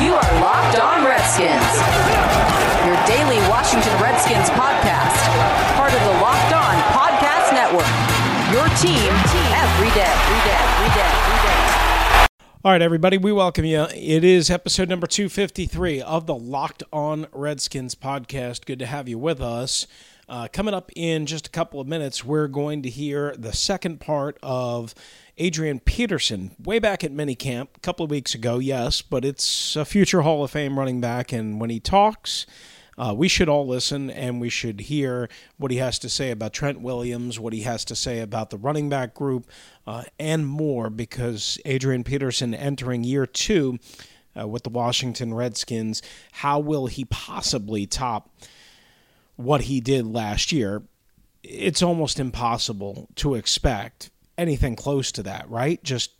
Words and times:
You 0.00 0.14
are 0.14 0.40
Locked 0.40 0.80
On 0.80 1.04
Redskins, 1.04 1.76
your 2.86 2.96
daily 3.04 3.36
Washington 3.50 3.92
Redskins 4.00 4.48
podcast, 4.48 5.20
part 5.76 5.92
of 5.92 6.00
the 6.00 6.12
Locked 6.22 6.54
On 6.54 6.74
Podcast 6.96 7.52
Network. 7.52 7.84
Your 8.50 8.66
team 8.78 9.12
every 9.52 9.90
day, 9.90 10.08
every 10.08 10.40
day, 10.40 10.56
every 10.56 10.88
day, 10.94 11.04
every 11.04 11.48
day. 11.48 12.26
All 12.64 12.72
right, 12.72 12.80
everybody, 12.80 13.18
we 13.18 13.30
welcome 13.30 13.66
you. 13.66 13.88
It 13.94 14.24
is 14.24 14.48
episode 14.48 14.88
number 14.88 15.06
253 15.06 16.00
of 16.00 16.26
the 16.26 16.34
Locked 16.34 16.82
On 16.94 17.26
Redskins 17.32 17.94
podcast. 17.94 18.64
Good 18.64 18.78
to 18.78 18.86
have 18.86 19.06
you 19.06 19.18
with 19.18 19.42
us. 19.42 19.86
Uh, 20.30 20.46
coming 20.52 20.72
up 20.72 20.92
in 20.94 21.26
just 21.26 21.48
a 21.48 21.50
couple 21.50 21.80
of 21.80 21.88
minutes, 21.88 22.24
we're 22.24 22.46
going 22.46 22.82
to 22.82 22.88
hear 22.88 23.34
the 23.36 23.52
second 23.52 23.98
part 23.98 24.38
of 24.44 24.94
Adrian 25.38 25.80
Peterson, 25.80 26.54
way 26.62 26.78
back 26.78 27.02
at 27.02 27.10
minicamp 27.10 27.66
a 27.76 27.80
couple 27.80 28.04
of 28.04 28.12
weeks 28.12 28.32
ago, 28.32 28.60
yes, 28.60 29.02
but 29.02 29.24
it's 29.24 29.74
a 29.74 29.84
future 29.84 30.20
Hall 30.20 30.44
of 30.44 30.52
Fame 30.52 30.78
running 30.78 31.00
back. 31.00 31.32
And 31.32 31.60
when 31.60 31.68
he 31.68 31.80
talks, 31.80 32.46
uh, 32.96 33.12
we 33.12 33.26
should 33.26 33.48
all 33.48 33.66
listen 33.66 34.08
and 34.08 34.40
we 34.40 34.48
should 34.48 34.82
hear 34.82 35.28
what 35.56 35.72
he 35.72 35.78
has 35.78 35.98
to 35.98 36.08
say 36.08 36.30
about 36.30 36.52
Trent 36.52 36.80
Williams, 36.80 37.40
what 37.40 37.52
he 37.52 37.62
has 37.62 37.84
to 37.86 37.96
say 37.96 38.20
about 38.20 38.50
the 38.50 38.56
running 38.56 38.88
back 38.88 39.14
group, 39.14 39.50
uh, 39.84 40.04
and 40.20 40.46
more 40.46 40.90
because 40.90 41.58
Adrian 41.64 42.04
Peterson 42.04 42.54
entering 42.54 43.02
year 43.02 43.26
two 43.26 43.80
uh, 44.40 44.46
with 44.46 44.62
the 44.62 44.70
Washington 44.70 45.34
Redskins, 45.34 46.02
how 46.30 46.60
will 46.60 46.86
he 46.86 47.04
possibly 47.04 47.84
top 47.84 48.30
what 49.40 49.62
he 49.62 49.80
did 49.80 50.06
last 50.06 50.52
year? 50.52 50.82
It's 51.42 51.82
almost 51.82 52.20
impossible 52.20 53.08
to 53.16 53.34
expect 53.34 54.10
anything 54.36 54.76
close 54.76 55.10
to 55.12 55.22
that, 55.22 55.48
right? 55.48 55.82
Just 55.82 56.12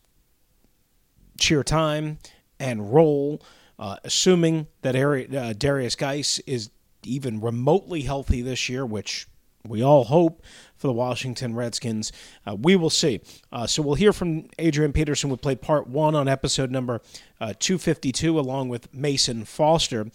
cheer 1.39 1.63
time 1.63 2.19
and 2.59 2.93
roll, 2.93 3.43
uh, 3.79 3.97
assuming 4.05 4.67
that 4.83 4.95
uh, 4.95 5.55
Derrius 5.55 5.97
Guice 5.97 6.39
is 6.41 6.71
even 7.03 7.41
remotely 7.41 8.03
healthy 8.03 8.43
this 8.43 8.69
year, 8.69 8.85
which 8.85 9.27
we 9.67 9.83
all 9.83 10.05
hope 10.05 10.43
for 10.77 10.87
the 10.87 10.93
Washington 10.93 11.55
Redskins. 11.55 12.13
Uh, 12.47 12.57
we 12.59 12.77
will 12.77 12.91
see. 12.91 13.21
Uh, 13.53 13.67
so 13.67 13.83
we'll 13.83 13.95
hear 13.95 14.13
from 14.13 14.47
Adrian 14.59 14.93
Peterson. 14.93 15.31
We 15.31 15.37
played 15.37 15.61
part 15.61 15.87
one 15.87 16.15
on 16.15 16.29
episode 16.29 16.71
number 16.71 17.03
uh, 17.41 17.53
252 17.59 18.39
along 18.39 18.69
with 18.69 18.93
Mason 18.95 19.45
Foster. 19.45 20.07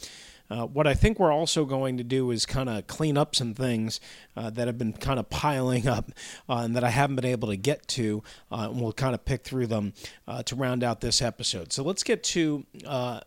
Uh, 0.49 0.65
what 0.65 0.87
I 0.87 0.93
think 0.93 1.19
we're 1.19 1.31
also 1.31 1.65
going 1.65 1.97
to 1.97 2.03
do 2.03 2.31
is 2.31 2.45
kind 2.45 2.69
of 2.69 2.87
clean 2.87 3.17
up 3.17 3.35
some 3.35 3.53
things 3.53 3.99
uh, 4.37 4.49
that 4.51 4.67
have 4.67 4.77
been 4.77 4.93
kind 4.93 5.19
of 5.19 5.29
piling 5.29 5.87
up 5.87 6.11
uh, 6.49 6.57
and 6.57 6.75
that 6.75 6.83
I 6.83 6.89
haven't 6.89 7.15
been 7.15 7.25
able 7.25 7.49
to 7.49 7.57
get 7.57 7.87
to, 7.89 8.23
uh, 8.51 8.67
and 8.69 8.81
we'll 8.81 8.93
kind 8.93 9.15
of 9.15 9.25
pick 9.25 9.43
through 9.43 9.67
them 9.67 9.93
uh, 10.27 10.43
to 10.43 10.55
round 10.55 10.83
out 10.83 11.01
this 11.01 11.21
episode. 11.21 11.73
So 11.73 11.83
let's 11.83 12.03
get 12.03 12.23
to 12.23 12.65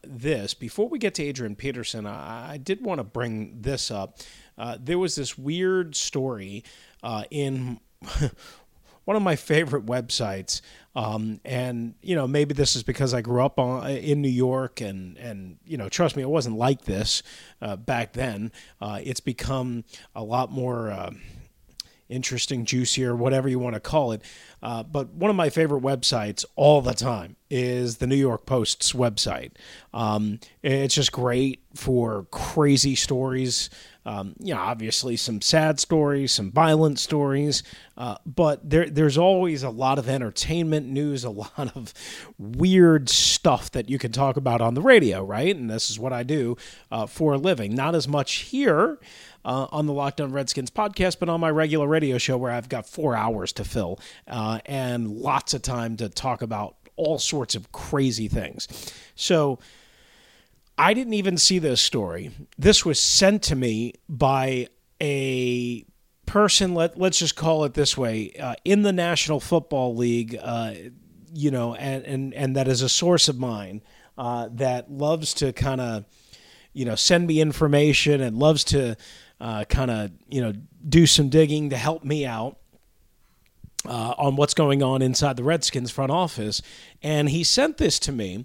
this. 0.03 0.55
Before 0.55 0.89
we 0.89 0.99
get 0.99 1.15
to 1.15 1.23
Adrian 1.25 1.57
Peterson, 1.57 2.07
I, 2.07 2.53
I 2.53 2.57
did 2.57 2.85
want 2.85 2.99
to 2.99 3.05
bring 3.05 3.61
this 3.61 3.91
up. 3.91 4.19
there 4.81 4.99
was 4.99 5.17
this 5.17 5.37
weird 5.37 5.97
story 5.97 6.65
in 7.31 7.81
one 9.09 9.17
of 9.17 9.23
my 9.23 9.37
favorite 9.37 9.87
websites. 9.87 10.61
Um, 10.95 11.41
and 11.43 11.95
you 12.03 12.15
know, 12.15 12.29
maybe 12.29 12.53
this 12.53 12.77
is 12.77 12.83
because 12.83 13.15
I 13.15 13.23
grew 13.23 13.43
up 13.43 13.59
on, 13.59 13.89
in 13.91 14.21
New 14.21 14.29
York, 14.29 14.83
and 14.83 15.17
and 15.17 15.57
you 15.65 15.79
know, 15.79 15.89
trust 15.89 16.15
me, 16.15 16.23
it 16.23 16.29
wasn't 16.29 16.59
like 16.59 16.83
this 16.83 17.23
uh, 17.63 17.77
back 17.77 18.13
then. 18.13 18.53
Uh, 18.83 19.01
it's 19.03 19.21
become 19.21 19.85
a 20.15 20.23
lot 20.23 20.53
more. 20.53 20.91
Uh, 20.91 21.13
interesting, 22.11 22.65
juicier, 22.65 23.15
whatever 23.15 23.51
you 23.51 23.59
want 23.59 23.75
to 23.75 23.81
call 23.81 24.13
it. 24.13 24.23
Uh, 24.63 24.83
but 24.83 25.11
one 25.11 25.29
of 25.29 25.37
my 25.37 25.51
favorite 25.51 25.83
websites 25.83 26.43
all 26.57 26.81
the 26.81 26.95
time 26.95 27.37
is 27.51 27.99
the 27.99 28.07
New 28.07 28.17
York 28.17 28.47
Post's 28.47 28.95
website. 28.95 29.51
Um, 29.93 30.41
it's 30.63 30.95
just 30.95 31.13
great 31.13 31.63
for 31.75 32.27
crazy 32.31 32.95
stories. 32.95 33.69
Um, 34.09 34.35
you 34.39 34.55
know, 34.55 34.61
obviously 34.61 35.17
some 35.17 35.43
sad 35.43 35.79
stories, 35.79 36.33
some 36.33 36.51
violent 36.51 36.99
stories, 36.99 37.63
uh, 37.99 38.17
but 38.25 38.71
there, 38.71 38.89
there's 38.89 39.19
always 39.19 39.63
a 39.63 39.69
lot 39.69 39.99
of 39.99 40.09
entertainment 40.09 40.87
news, 40.87 41.25
a 41.25 41.31
lot 41.59 41.77
of 41.77 41.93
weird 42.39 43.11
stuff 43.11 43.71
that 43.73 43.91
you 43.91 43.99
can 43.99 44.11
talk 44.11 44.39
about 44.39 44.63
on 44.63 44.73
the 44.73 44.81
radio, 44.81 45.23
right? 45.23 45.55
And 45.55 45.69
this 45.69 45.91
is 45.91 45.99
what 45.99 46.15
I 46.15 46.23
do 46.23 46.57
uh, 46.91 47.05
for 47.05 47.35
a 47.35 47.37
living. 47.37 47.75
Not 47.75 47.95
as 47.95 48.09
much 48.09 48.37
here 48.37 48.99
uh, 49.45 49.67
on 49.71 49.85
the 49.85 49.93
Locked 49.93 50.23
On 50.23 50.33
Redskins 50.33 50.71
podcast, 50.71 51.19
but 51.19 51.29
on 51.29 51.39
my 51.39 51.51
regular 51.51 51.87
radio 51.87 52.17
show 52.17 52.39
where 52.39 52.53
I've 52.53 52.71
got 52.71 52.87
four 52.87 53.15
hours 53.15 53.53
to 53.53 53.65
fill 53.65 54.01
uh, 54.27 54.61
and 54.65 55.19
lots 55.19 55.53
of 55.53 55.61
time 55.61 55.99
to 55.99 56.09
talk 56.09 56.41
about 56.41 56.77
all 56.97 57.19
sorts 57.19 57.55
of 57.55 57.73
crazy 57.73 58.27
things. 58.27 58.69
So, 59.17 59.59
I 60.79 60.95
didn't 60.95 61.15
even 61.15 61.37
see 61.37 61.59
this 61.59 61.81
story. 61.81 62.31
This 62.57 62.85
was 62.85 63.01
sent 63.01 63.43
to 63.45 63.57
me 63.57 63.95
by 64.09 64.69
a 65.03 65.85
person. 66.25 66.75
Let 66.75 66.97
let's 66.97 67.19
just 67.19 67.35
call 67.35 67.65
it 67.65 67.75
this 67.75 67.99
way: 67.99 68.33
uh, 68.41 68.55
in 68.65 68.83
the 68.83 68.93
National 68.93 69.41
Football 69.41 69.97
League, 69.97 70.39
uh, 70.41 70.75
you 71.35 71.51
know, 71.51 71.75
and 71.75 72.05
and 72.05 72.33
and 72.33 72.57
that 72.57 72.69
is 72.69 72.83
a 72.83 72.89
source 72.89 73.29
of 73.29 73.39
mine 73.39 73.83
uh, 74.17 74.49
that 74.53 74.91
loves 74.91 75.35
to 75.35 75.53
kind 75.53 75.81
of, 75.81 76.05
you 76.73 76.85
know, 76.85 76.95
send 76.95 77.27
me 77.27 77.41
information 77.41 78.21
and 78.21 78.37
loves 78.39 78.63
to 78.65 78.97
uh, 79.41 79.65
kind 79.65 79.91
of 79.91 80.13
you 80.29 80.41
know 80.41 80.53
do 80.89 81.07
some 81.07 81.29
digging 81.29 81.71
to 81.71 81.77
help 81.77 82.05
me 82.05 82.25
out. 82.25 82.57
Uh, 83.87 84.13
on 84.19 84.35
what's 84.35 84.55
going 84.55 84.83
on 84.83 85.01
inside 85.01 85.37
the 85.37 85.45
Redskins 85.45 85.93
front 85.93 86.11
office. 86.11 86.61
And 87.01 87.31
he 87.31 87.45
sent 87.45 87.79
this 87.79 88.01
to 88.01 88.13
me. 88.13 88.45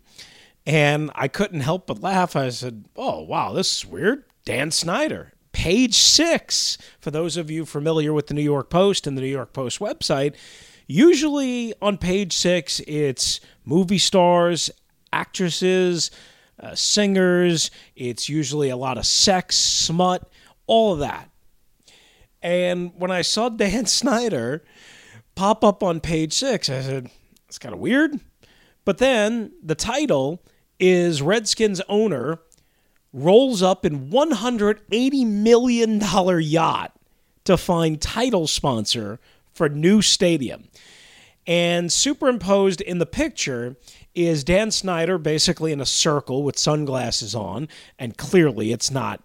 And 0.65 1.11
I 1.15 1.27
couldn't 1.27 1.59
help 1.61 1.87
but 1.87 2.01
laugh. 2.01 2.35
I 2.35 2.49
said, 2.49 2.85
Oh, 2.95 3.21
wow, 3.21 3.53
this 3.53 3.77
is 3.77 3.85
weird. 3.85 4.23
Dan 4.45 4.71
Snyder, 4.71 5.33
page 5.51 5.95
six. 5.95 6.77
For 6.99 7.11
those 7.11 7.37
of 7.37 7.51
you 7.51 7.65
familiar 7.65 8.13
with 8.13 8.27
the 8.27 8.33
New 8.33 8.41
York 8.41 8.69
Post 8.69 9.07
and 9.07 9.17
the 9.17 9.21
New 9.21 9.27
York 9.27 9.53
Post 9.53 9.79
website, 9.79 10.35
usually 10.87 11.73
on 11.81 11.97
page 11.97 12.33
six, 12.33 12.81
it's 12.87 13.39
movie 13.65 13.97
stars, 13.97 14.69
actresses, 15.11 16.11
uh, 16.59 16.75
singers. 16.75 17.71
It's 17.95 18.29
usually 18.29 18.69
a 18.69 18.77
lot 18.77 18.97
of 18.97 19.05
sex, 19.05 19.57
smut, 19.57 20.29
all 20.67 20.93
of 20.93 20.99
that. 20.99 21.29
And 22.41 22.91
when 22.95 23.11
I 23.11 23.21
saw 23.21 23.49
Dan 23.49 23.85
Snyder 23.85 24.63
pop 25.35 25.63
up 25.63 25.83
on 25.83 25.99
page 25.99 26.33
six, 26.33 26.69
I 26.69 26.81
said, 26.81 27.09
It's 27.47 27.59
kind 27.59 27.73
of 27.73 27.79
weird. 27.79 28.19
But 28.85 28.97
then 28.97 29.53
the 29.63 29.75
title 29.75 30.43
is 30.79 31.21
Redskins 31.21 31.81
owner 31.87 32.39
rolls 33.11 33.61
up 33.61 33.85
in 33.85 34.09
$180 34.09 35.27
million 35.27 36.01
yacht 36.41 36.95
to 37.45 37.57
find 37.57 38.01
title 38.01 38.47
sponsor 38.47 39.19
for 39.53 39.69
new 39.69 40.01
stadium. 40.01 40.67
And 41.45 41.91
superimposed 41.91 42.81
in 42.81 42.99
the 42.99 43.05
picture 43.05 43.75
is 44.15 44.43
Dan 44.43 44.71
Snyder 44.71 45.17
basically 45.17 45.71
in 45.71 45.81
a 45.81 45.85
circle 45.85 46.43
with 46.43 46.57
sunglasses 46.57 47.35
on, 47.35 47.67
and 47.99 48.17
clearly 48.17 48.71
it's 48.71 48.89
not 48.89 49.21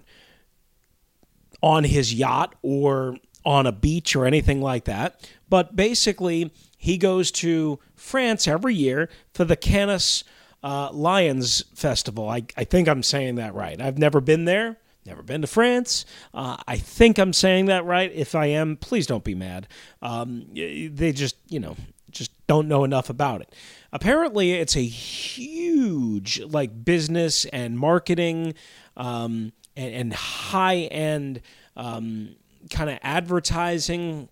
on 1.63 1.85
his 1.85 2.13
yacht 2.15 2.55
or 2.63 3.17
on 3.45 3.67
a 3.67 3.73
beach 3.73 4.17
or 4.17 4.27
anything 4.27 4.61
like 4.61 4.85
that. 4.85 5.29
But 5.49 5.77
basically, 5.77 6.53
he 6.77 6.99
goes 6.99 7.31
to 7.33 7.79
France 7.95 8.47
every 8.49 8.75
year 8.75 9.09
for 9.33 9.45
the 9.45 9.57
Cannes 9.57 10.25
uh, 10.63 10.91
Lions 10.93 11.65
Festival. 11.75 12.29
I, 12.29 12.45
I 12.57 12.65
think 12.65 12.89
I'm 12.89 13.03
saying 13.03 13.37
that 13.37 13.55
right. 13.55 13.81
I've 13.81 13.99
never 13.99 14.21
been 14.21 14.45
there, 14.45 14.77
never 15.07 15.23
been 15.23 15.41
to 15.43 15.47
France. 15.47 16.05
Uh, 16.35 16.57
I 16.67 16.77
think 16.77 17.19
I'm 17.19 17.33
saying 17.33 17.67
that 17.67 17.85
right. 17.85 18.11
If 18.13 18.35
I 18.35 18.47
am, 18.47 18.77
please 18.77 19.07
don't 19.07 19.25
be 19.25 19.35
mad. 19.35 19.69
Um, 20.03 20.47
they 20.55 21.13
just, 21.13 21.37
you 21.49 21.61
know, 21.61 21.77
just 22.11 22.31
don't 22.47 22.69
know 22.69 22.85
enough 22.85 23.11
about 23.11 23.41
it. 23.41 23.55
Apparently, 23.93 24.53
it's 24.53 24.77
a 24.77 24.85
huge 24.85 26.41
like 26.41 26.85
business 26.85 27.45
and 27.47 27.79
marketing 27.79 28.55
um, 28.97 29.53
and, 29.77 29.95
and 29.95 30.13
high 30.13 30.77
end 30.77 31.41
um, 31.77 32.35
kind 32.71 32.91
of 32.91 32.99
advertising 33.03 34.29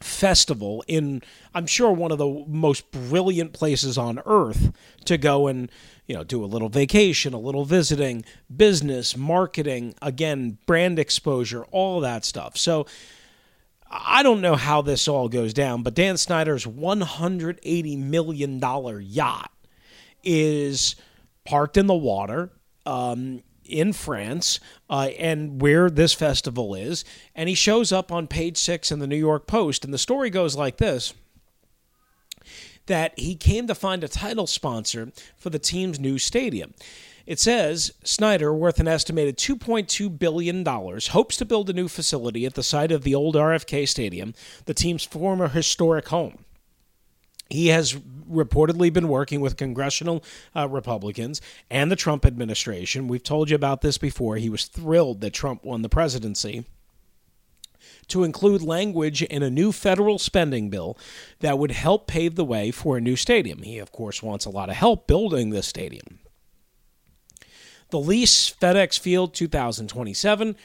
festival 0.00 0.84
in 0.86 1.22
I'm 1.54 1.66
sure 1.66 1.90
one 1.90 2.12
of 2.12 2.18
the 2.18 2.44
most 2.46 2.90
brilliant 2.90 3.52
places 3.52 3.98
on 3.98 4.20
earth 4.26 4.72
to 5.06 5.18
go 5.18 5.46
and 5.46 5.70
you 6.06 6.14
know 6.14 6.24
do 6.24 6.44
a 6.44 6.46
little 6.46 6.68
vacation, 6.68 7.34
a 7.34 7.38
little 7.38 7.64
visiting, 7.64 8.24
business, 8.54 9.16
marketing, 9.16 9.94
again, 10.00 10.58
brand 10.66 10.98
exposure, 10.98 11.64
all 11.70 12.00
that 12.00 12.24
stuff. 12.24 12.56
So 12.56 12.86
I 13.90 14.22
don't 14.22 14.40
know 14.40 14.54
how 14.54 14.82
this 14.82 15.08
all 15.08 15.28
goes 15.28 15.54
down, 15.54 15.82
but 15.82 15.94
Dan 15.94 16.16
Snyder's 16.16 16.66
180 16.66 17.96
million 17.96 18.58
dollar 18.60 19.00
yacht 19.00 19.50
is 20.22 20.96
parked 21.44 21.76
in 21.76 21.86
the 21.86 21.94
water. 21.94 22.50
Um, 22.84 23.42
in 23.68 23.92
France 23.92 24.60
uh, 24.90 25.10
and 25.18 25.60
where 25.60 25.90
this 25.90 26.14
festival 26.14 26.74
is. 26.74 27.04
And 27.34 27.48
he 27.48 27.54
shows 27.54 27.92
up 27.92 28.10
on 28.10 28.26
page 28.26 28.56
six 28.56 28.90
in 28.90 28.98
the 28.98 29.06
New 29.06 29.16
York 29.16 29.46
Post. 29.46 29.84
And 29.84 29.92
the 29.92 29.98
story 29.98 30.30
goes 30.30 30.56
like 30.56 30.78
this 30.78 31.14
that 32.86 33.18
he 33.18 33.34
came 33.34 33.66
to 33.66 33.74
find 33.74 34.02
a 34.02 34.08
title 34.08 34.46
sponsor 34.46 35.12
for 35.36 35.50
the 35.50 35.58
team's 35.58 36.00
new 36.00 36.18
stadium. 36.18 36.72
It 37.26 37.38
says 37.38 37.92
Snyder, 38.02 38.54
worth 38.54 38.80
an 38.80 38.88
estimated 38.88 39.36
$2.2 39.36 40.18
billion, 40.18 40.64
hopes 40.64 41.36
to 41.36 41.44
build 41.44 41.68
a 41.68 41.74
new 41.74 41.86
facility 41.86 42.46
at 42.46 42.54
the 42.54 42.62
site 42.62 42.90
of 42.90 43.02
the 43.02 43.14
old 43.14 43.34
RFK 43.34 43.86
Stadium, 43.86 44.32
the 44.64 44.72
team's 44.72 45.04
former 45.04 45.48
historic 45.48 46.08
home. 46.08 46.46
He 47.50 47.68
has 47.68 47.94
reportedly 47.94 48.92
been 48.92 49.08
working 49.08 49.40
with 49.40 49.56
congressional 49.56 50.22
uh, 50.54 50.68
Republicans 50.68 51.40
and 51.70 51.90
the 51.90 51.96
Trump 51.96 52.26
administration. 52.26 53.08
We've 53.08 53.22
told 53.22 53.48
you 53.48 53.56
about 53.56 53.80
this 53.80 53.96
before. 53.96 54.36
He 54.36 54.50
was 54.50 54.66
thrilled 54.66 55.20
that 55.22 55.32
Trump 55.32 55.64
won 55.64 55.82
the 55.82 55.88
presidency 55.88 56.66
to 58.08 58.24
include 58.24 58.62
language 58.62 59.22
in 59.22 59.42
a 59.42 59.50
new 59.50 59.72
federal 59.72 60.18
spending 60.18 60.68
bill 60.68 60.98
that 61.40 61.58
would 61.58 61.70
help 61.70 62.06
pave 62.06 62.34
the 62.34 62.44
way 62.44 62.70
for 62.70 62.96
a 62.96 63.00
new 63.00 63.16
stadium. 63.16 63.62
He, 63.62 63.78
of 63.78 63.92
course, 63.92 64.22
wants 64.22 64.44
a 64.44 64.50
lot 64.50 64.68
of 64.68 64.76
help 64.76 65.06
building 65.06 65.50
this 65.50 65.66
stadium. 65.66 66.18
The 67.90 67.98
lease, 67.98 68.50
FedEx 68.50 68.98
Field 68.98 69.32
2027. 69.34 70.56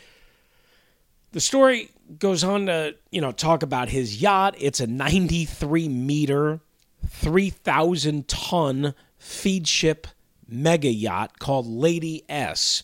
The 1.31 1.41
story 1.41 1.89
goes 2.19 2.44
on 2.44 2.65
to, 2.65 2.95
you 3.12 3.21
know, 3.21 3.31
talk 3.31 3.63
about 3.63 3.89
his 3.89 4.21
yacht. 4.21 4.56
It's 4.57 4.79
a 4.79 4.88
93 4.88 5.88
meter 5.88 6.59
3,000 7.07 8.27
ton 8.27 8.94
Feadship 9.19 10.05
mega 10.47 10.89
yacht 10.89 11.39
called 11.39 11.65
Lady 11.65 12.23
S. 12.27 12.83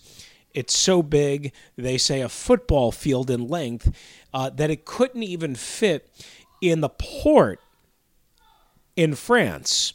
It's 0.54 0.77
so 0.77 1.04
big, 1.04 1.54
they 1.75 1.98
say 1.98 2.21
a 2.21 2.30
football 2.30 2.92
field 2.92 3.30
in 3.30 3.48
length, 3.48 3.95
uh, 4.33 4.50
that 4.51 4.69
it 4.69 4.86
couldn't 4.86 5.24
even 5.24 5.56
fit 5.56 6.10
in 6.62 6.81
the 6.81 6.89
port 6.89 7.60
in 8.95 9.16
France. 9.16 9.94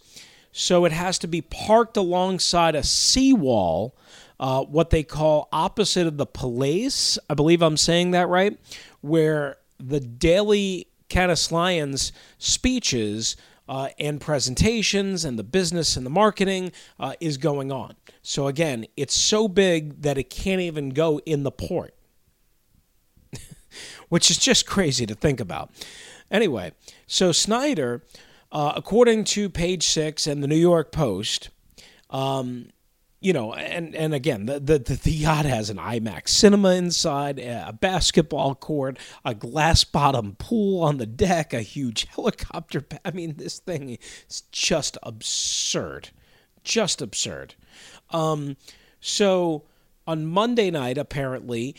So 0.53 0.85
it 0.85 0.93
has 0.93 1.19
to 1.19 1.27
be 1.27 1.43
parked 1.43 1.97
alongside 1.97 2.77
a 2.77 2.85
seawall, 2.85 3.97
uh, 4.39 4.63
what 4.63 4.91
they 4.91 5.03
call 5.03 5.49
opposite 5.53 6.07
of 6.07 6.17
the 6.17 6.27
Palais. 6.27 6.91
I 7.29 7.35
believe 7.35 7.61
I'm 7.61 7.77
saying 7.77 8.13
that 8.13 8.29
right, 8.29 8.57
where 9.01 9.57
the 9.79 10.01
daily 10.01 10.87
Cannes 11.09 12.13
speeches 12.39 13.37
uh, 13.69 13.89
and 13.99 14.21
presentations 14.21 15.25
and 15.25 15.39
the 15.39 15.45
business 15.45 15.97
and 15.97 16.05
the 16.05 16.11
marketing 16.11 16.73
uh, 16.99 17.15
is 17.21 17.39
going 17.39 17.73
on. 17.73 17.95
So 18.23 18.47
again, 18.47 18.87
it's 18.97 19.15
so 19.15 19.49
big 19.49 20.03
that 20.03 20.19
it 20.19 20.31
can't 20.31 20.61
even 20.61 20.91
go 20.91 21.21
in 21.27 21.43
the 21.43 21.51
port, 21.51 21.95
which 24.09 24.31
is 24.31 24.39
just 24.39 24.67
crazy 24.67 25.07
to 25.07 25.15
think 25.15 25.41
about. 25.41 25.71
Anyway, 26.31 26.73
so 27.07 27.33
Snyder, 27.33 28.03
uh, 28.53 28.73
according 28.77 29.25
to 29.25 29.49
page 29.49 29.87
six 29.87 30.27
and 30.27 30.43
the 30.43 30.49
New 30.49 30.57
York 30.57 30.93
Post, 30.93 31.51
um, 32.11 32.71
you 33.25 33.33
know, 33.33 33.55
and 33.55 33.97
and 33.97 34.13
again, 34.13 34.45
the, 34.45 34.61
the 34.61 34.79
the 34.79 35.11
yacht 35.11 35.47
has 35.47 35.71
an 35.71 35.79
IMAX 35.79 36.29
cinema 36.29 36.75
inside, 36.75 37.39
a 37.39 37.73
basketball 37.73 38.55
court, 38.55 38.99
a 39.25 39.35
glass 39.35 39.83
bottom 39.83 40.37
pool 40.39 40.83
on 40.83 40.99
the 40.99 41.07
deck, 41.07 41.55
a 41.55 41.63
huge 41.63 42.05
helicopter. 42.15 42.85
I 43.03 43.13
mean, 43.13 43.37
this 43.37 43.61
thing 43.61 43.99
is 44.29 44.43
just 44.53 44.99
absurd, 45.03 46.11
just 46.65 47.01
absurd. 47.01 47.55
Um, 48.11 48.59
so 49.01 49.65
on 50.07 50.27
Monday 50.27 50.71
night, 50.71 50.99
apparently, 50.99 51.75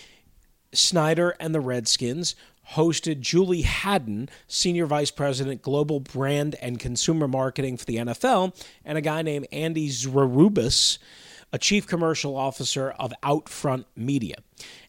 Snyder 0.73 1.35
and 1.39 1.53
the 1.53 1.61
Redskins 1.61 2.33
hosted 2.71 3.19
Julie 3.19 3.61
Haddon, 3.61 4.29
Senior 4.47 4.87
Vice 4.87 5.11
President, 5.11 5.61
Global 5.61 5.99
Brand 5.99 6.55
and 6.59 6.79
Consumer 6.79 7.27
Marketing 7.27 7.77
for 7.77 7.85
the 7.85 7.97
NFL, 7.97 8.59
and 8.83 8.97
a 8.97 9.01
guy 9.01 9.21
named 9.21 9.47
Andy 9.51 9.89
Sriubas 9.89 10.97
a 11.51 11.57
chief 11.57 11.87
commercial 11.87 12.35
officer 12.35 12.91
of 12.91 13.13
Outfront 13.23 13.85
Media. 13.95 14.35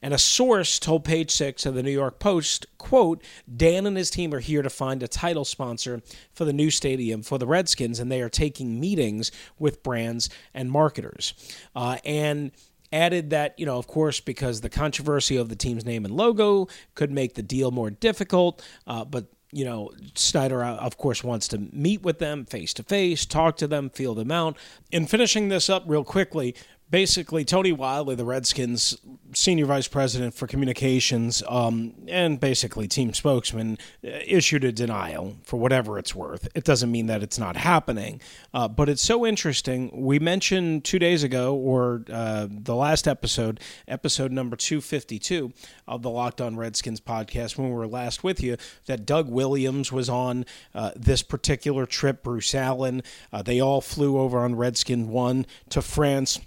And 0.03 0.15
a 0.15 0.19
source 0.19 0.79
told 0.79 1.05
Page 1.05 1.31
Six 1.31 1.67
of 1.67 1.75
the 1.75 1.83
New 1.83 1.91
York 1.91 2.19
Post, 2.19 2.67
quote, 2.79 3.23
Dan 3.55 3.87
and 3.87 3.97
his 3.97 4.11
team 4.11 4.33
are 4.35 4.41
here 4.41 4.63
to 4.63 4.71
find 4.71 5.03
a 5.03 5.09
title 5.09 5.45
sponsor 5.45 6.03
for 6.33 6.45
the 6.45 6.53
new 6.53 6.71
stadium 6.71 7.23
for 7.23 7.39
the 7.39 7.47
Redskins, 7.47 7.99
and 7.99 8.11
they 8.11 8.21
are 8.21 8.29
taking 8.29 8.81
meetings 8.81 9.31
with 9.59 9.83
brands 9.83 10.29
and 10.55 10.71
marketers. 10.71 11.35
Uh, 11.75 11.99
and 12.05 12.53
added 12.93 13.31
that, 13.31 13.59
you 13.59 13.67
know, 13.67 13.79
of 13.79 13.87
course, 13.87 14.21
because 14.21 14.61
the 14.61 14.69
controversy 14.69 15.37
of 15.37 15.49
the 15.49 15.57
team's 15.57 15.85
name 15.85 16.05
and 16.05 16.15
logo 16.15 16.69
could 16.95 17.11
make 17.11 17.35
the 17.35 17.43
deal 17.43 17.71
more 17.71 17.91
difficult, 17.91 18.65
uh, 18.87 19.05
but 19.05 19.27
you 19.57 19.65
know, 19.65 19.91
Snyder, 20.15 20.63
uh, 20.63 20.77
of 20.77 20.99
course, 20.99 21.25
wants 21.25 21.49
to 21.49 21.59
meet 21.73 22.03
with 22.03 22.19
them 22.19 22.45
face 22.45 22.75
to 22.75 22.83
face, 22.83 23.25
talk 23.25 23.57
to 23.57 23.67
them, 23.67 23.89
feel 23.89 24.15
them 24.15 24.31
out. 24.31 24.59
In 24.93 25.07
finishing 25.07 25.49
this 25.49 25.71
up 25.71 25.85
real 25.87 26.05
quickly, 26.05 26.55
basically 26.91 27.45
Tony 27.45 27.73
Wyllie, 27.73 28.15
the 28.15 28.25
Redskins 28.25 28.97
senior 29.33 29.67
vice 29.67 29.89
president 29.89 30.35
for 30.35 30.47
communications, 30.47 31.43
um, 31.49 31.95
and 32.09 32.41
basically 32.41 32.89
team 32.89 33.13
spokesman, 33.13 33.77
uh, 34.05 34.11
issued 34.27 34.65
a 34.65 34.73
denial 34.73 35.37
for 35.43 35.59
whatever 35.59 35.99
it's 35.99 36.15
worth. 36.15 36.49
It 36.55 36.65
doesn't 36.65 36.91
mean 36.91 37.07
that 37.07 37.23
it's 37.23 37.39
not 37.39 37.57
happening, 37.57 38.21
uh, 38.55 38.69
but 38.69 38.89
it's 38.89 39.03
so 39.03 39.27
interesting. 39.27 39.91
We 39.93 40.19
mentioned 40.19 40.85
two 40.85 40.99
days 40.99 41.23
ago, 41.23 41.55
or 41.55 42.05
uh, 42.11 42.47
the 42.49 42.75
last 42.75 43.09
episode, 43.09 43.61
episode 43.89 44.33
number 44.33 44.57
252 44.57 45.53
of 45.89 46.03
the 46.03 46.11
Locked 46.11 46.41
On 46.41 46.57
Redskins 46.57 47.01
podcast, 47.01 47.59
when 47.59 47.69
we 47.69 47.75
were 47.75 47.89
last 47.89 48.25
with 48.25 48.43
you, 48.43 48.57
that 48.87 49.05
Doug 49.05 49.29
Williams 49.29 49.91
was 49.91 50.09
on 50.09 50.47
uh, 50.75 50.93
this 50.95 51.23
particular 51.23 51.85
trip, 51.85 52.23
Bruce 52.23 52.55
Allen. 52.55 53.03
Uh, 53.33 53.43
they 53.43 53.61
all 53.61 53.81
flew 53.81 54.19
over 54.19 54.39
on 54.39 54.55
Redskin 54.55 55.09
1 55.09 55.47
to 55.71 55.83
France 55.83 56.41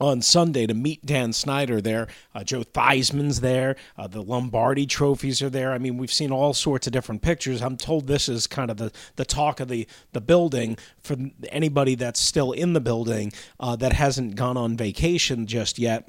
on 0.00 0.20
Sunday 0.20 0.66
to 0.66 0.74
meet 0.74 1.04
Dan 1.06 1.32
Snyder 1.32 1.80
there. 1.80 2.08
Uh, 2.34 2.42
Joe 2.42 2.62
Theismann's 2.62 3.40
there. 3.40 3.76
Uh, 3.96 4.06
the 4.06 4.22
Lombardi 4.22 4.86
trophies 4.86 5.40
are 5.42 5.50
there. 5.50 5.72
I 5.72 5.78
mean, 5.78 5.96
we've 5.96 6.12
seen 6.12 6.32
all 6.32 6.54
sorts 6.54 6.86
of 6.86 6.92
different 6.92 7.22
pictures. 7.22 7.62
I'm 7.62 7.76
told 7.76 8.06
this 8.06 8.28
is 8.28 8.46
kind 8.46 8.70
of 8.70 8.76
the, 8.78 8.92
the 9.16 9.24
talk 9.24 9.60
of 9.60 9.68
the, 9.68 9.86
the 10.12 10.20
building 10.20 10.76
for 11.02 11.16
anybody 11.50 11.94
that's 11.94 12.20
still 12.20 12.52
in 12.52 12.72
the 12.72 12.80
building 12.80 13.32
uh, 13.60 13.76
that 13.76 13.92
hasn't 13.92 14.34
gone 14.34 14.56
on 14.56 14.76
vacation 14.76 15.46
just 15.46 15.78
yet. 15.78 16.08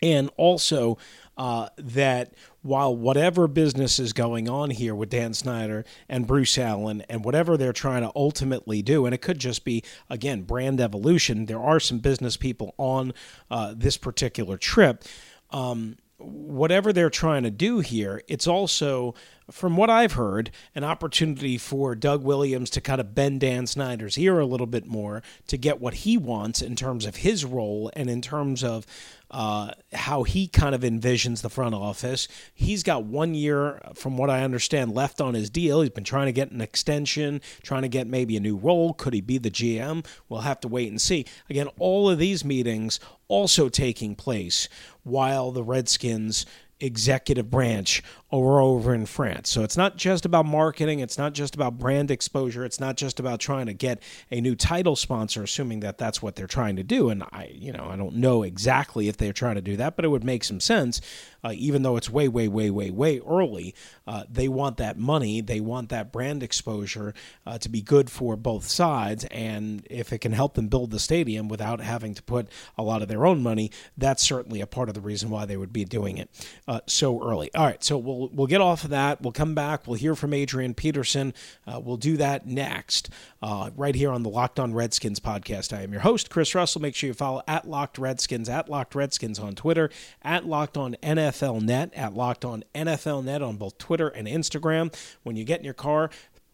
And 0.00 0.30
also, 0.36 0.98
uh, 1.36 1.68
that 1.78 2.34
while 2.62 2.94
whatever 2.94 3.48
business 3.48 3.98
is 3.98 4.12
going 4.12 4.48
on 4.48 4.70
here 4.70 4.94
with 4.94 5.10
Dan 5.10 5.34
Snyder 5.34 5.84
and 6.08 6.26
Bruce 6.26 6.56
Allen 6.56 7.02
and 7.08 7.24
whatever 7.24 7.56
they're 7.56 7.72
trying 7.72 8.02
to 8.02 8.12
ultimately 8.14 8.82
do, 8.82 9.04
and 9.04 9.14
it 9.14 9.18
could 9.18 9.38
just 9.38 9.64
be, 9.64 9.82
again, 10.08 10.42
brand 10.42 10.80
evolution, 10.80 11.46
there 11.46 11.60
are 11.60 11.80
some 11.80 11.98
business 11.98 12.36
people 12.36 12.74
on 12.78 13.12
uh, 13.50 13.74
this 13.76 13.96
particular 13.96 14.56
trip. 14.56 15.04
Um, 15.50 15.96
whatever 16.18 16.92
they're 16.92 17.10
trying 17.10 17.42
to 17.42 17.50
do 17.50 17.80
here, 17.80 18.22
it's 18.28 18.46
also, 18.46 19.14
from 19.50 19.76
what 19.76 19.90
I've 19.90 20.12
heard, 20.12 20.50
an 20.74 20.84
opportunity 20.84 21.58
for 21.58 21.94
Doug 21.94 22.22
Williams 22.22 22.70
to 22.70 22.80
kind 22.80 23.00
of 23.00 23.14
bend 23.14 23.40
Dan 23.40 23.66
Snyder's 23.66 24.16
ear 24.18 24.38
a 24.38 24.46
little 24.46 24.66
bit 24.66 24.86
more 24.86 25.22
to 25.48 25.56
get 25.56 25.80
what 25.80 25.94
he 25.94 26.16
wants 26.16 26.62
in 26.62 26.76
terms 26.76 27.06
of 27.06 27.16
his 27.16 27.44
role 27.44 27.90
and 27.94 28.08
in 28.08 28.22
terms 28.22 28.62
of 28.62 28.86
uh, 29.32 29.70
how 29.92 30.22
he 30.22 30.46
kind 30.46 30.74
of 30.74 30.82
envisions 30.82 31.40
the 31.40 31.48
front 31.48 31.74
office. 31.74 32.28
He's 32.54 32.82
got 32.82 33.04
one 33.04 33.34
year, 33.34 33.80
from 33.94 34.16
what 34.18 34.28
I 34.28 34.42
understand, 34.42 34.94
left 34.94 35.20
on 35.20 35.34
his 35.34 35.48
deal. 35.48 35.80
He's 35.80 35.90
been 35.90 36.04
trying 36.04 36.26
to 36.26 36.32
get 36.32 36.50
an 36.50 36.60
extension, 36.60 37.40
trying 37.62 37.82
to 37.82 37.88
get 37.88 38.06
maybe 38.06 38.36
a 38.36 38.40
new 38.40 38.56
role. 38.56 38.92
Could 38.92 39.14
he 39.14 39.22
be 39.22 39.38
the 39.38 39.50
GM? 39.50 40.04
We'll 40.28 40.42
have 40.42 40.60
to 40.60 40.68
wait 40.68 40.90
and 40.90 41.00
see. 41.00 41.24
Again, 41.48 41.68
all 41.78 42.10
of 42.10 42.18
these 42.18 42.44
meetings 42.44 43.00
also 43.28 43.68
taking 43.70 44.14
place 44.14 44.68
while 45.02 45.50
the 45.50 45.64
Redskins 45.64 46.44
executive 46.82 47.50
branch 47.50 48.02
or 48.32 48.60
over 48.60 48.94
in 48.94 49.04
France. 49.04 49.50
So 49.50 49.62
it's 49.62 49.76
not 49.76 49.96
just 49.96 50.24
about 50.24 50.46
marketing, 50.46 51.00
it's 51.00 51.18
not 51.18 51.34
just 51.34 51.54
about 51.54 51.78
brand 51.78 52.10
exposure, 52.10 52.64
it's 52.64 52.80
not 52.80 52.96
just 52.96 53.20
about 53.20 53.40
trying 53.40 53.66
to 53.66 53.74
get 53.74 54.02
a 54.30 54.40
new 54.40 54.56
title 54.56 54.96
sponsor 54.96 55.42
assuming 55.42 55.80
that 55.80 55.98
that's 55.98 56.22
what 56.22 56.34
they're 56.34 56.46
trying 56.46 56.76
to 56.76 56.82
do 56.82 57.10
and 57.10 57.22
I 57.24 57.50
you 57.52 57.72
know, 57.72 57.88
I 57.90 57.96
don't 57.96 58.16
know 58.16 58.42
exactly 58.42 59.08
if 59.08 59.18
they're 59.18 59.34
trying 59.34 59.56
to 59.56 59.60
do 59.60 59.76
that, 59.76 59.96
but 59.96 60.06
it 60.06 60.08
would 60.08 60.24
make 60.24 60.44
some 60.44 60.60
sense 60.60 61.02
uh, 61.44 61.52
even 61.54 61.82
though 61.82 61.96
it's 61.96 62.08
way, 62.08 62.28
way, 62.28 62.48
way, 62.48 62.70
way, 62.70 62.90
way 62.90 63.20
early, 63.26 63.74
uh, 64.06 64.24
they 64.30 64.48
want 64.48 64.76
that 64.76 64.98
money. 64.98 65.40
They 65.40 65.60
want 65.60 65.88
that 65.88 66.12
brand 66.12 66.42
exposure 66.42 67.14
uh, 67.46 67.58
to 67.58 67.68
be 67.68 67.82
good 67.82 68.10
for 68.10 68.36
both 68.36 68.68
sides. 68.68 69.24
And 69.30 69.86
if 69.90 70.12
it 70.12 70.18
can 70.18 70.32
help 70.32 70.54
them 70.54 70.68
build 70.68 70.90
the 70.90 70.98
stadium 70.98 71.48
without 71.48 71.80
having 71.80 72.14
to 72.14 72.22
put 72.22 72.48
a 72.78 72.82
lot 72.82 73.02
of 73.02 73.08
their 73.08 73.26
own 73.26 73.42
money, 73.42 73.70
that's 73.96 74.22
certainly 74.22 74.60
a 74.60 74.66
part 74.66 74.88
of 74.88 74.94
the 74.94 75.00
reason 75.00 75.30
why 75.30 75.44
they 75.44 75.56
would 75.56 75.72
be 75.72 75.84
doing 75.84 76.18
it 76.18 76.30
uh, 76.68 76.80
so 76.86 77.22
early. 77.22 77.52
All 77.54 77.66
right, 77.66 77.82
so 77.82 77.98
we'll 77.98 78.21
we'll 78.32 78.46
get 78.46 78.60
off 78.60 78.84
of 78.84 78.90
that. 78.90 79.20
We'll 79.22 79.32
come 79.32 79.54
back. 79.54 79.86
We'll 79.86 79.98
hear 79.98 80.14
from 80.14 80.32
Adrian 80.34 80.74
Peterson. 80.74 81.34
Uh, 81.66 81.80
we'll 81.80 81.96
do 81.96 82.16
that 82.16 82.46
next, 82.46 83.10
uh, 83.42 83.70
right 83.76 83.94
here 83.94 84.10
on 84.10 84.22
the 84.22 84.30
Locked 84.30 84.60
On 84.60 84.72
Redskins 84.74 85.20
podcast. 85.20 85.76
I 85.76 85.82
am 85.82 85.92
your 85.92 86.02
host, 86.02 86.30
Chris 86.30 86.54
Russell. 86.54 86.80
Make 86.80 86.94
sure 86.94 87.08
you 87.08 87.14
follow 87.14 87.42
at 87.48 87.68
Locked 87.68 87.98
Redskins 87.98 88.48
at 88.48 88.68
Locked 88.68 88.94
Redskins 88.94 89.38
on 89.38 89.54
Twitter, 89.54 89.90
at 90.22 90.46
Locked 90.46 90.76
On. 90.76 90.96
NFL 91.02 91.62
Net 91.62 91.92
at 91.94 92.14
Locked 92.14 92.44
On 92.44 92.64
NFL 92.74 93.24
Net 93.24 93.42
on 93.42 93.56
both 93.56 93.78
Twitter 93.78 94.08
and 94.08 94.26
Instagram. 94.28 94.94
When 95.22 95.36
you 95.36 95.44
get 95.44 95.58
in 95.58 95.64
your 95.64 95.74
car, 95.74 96.10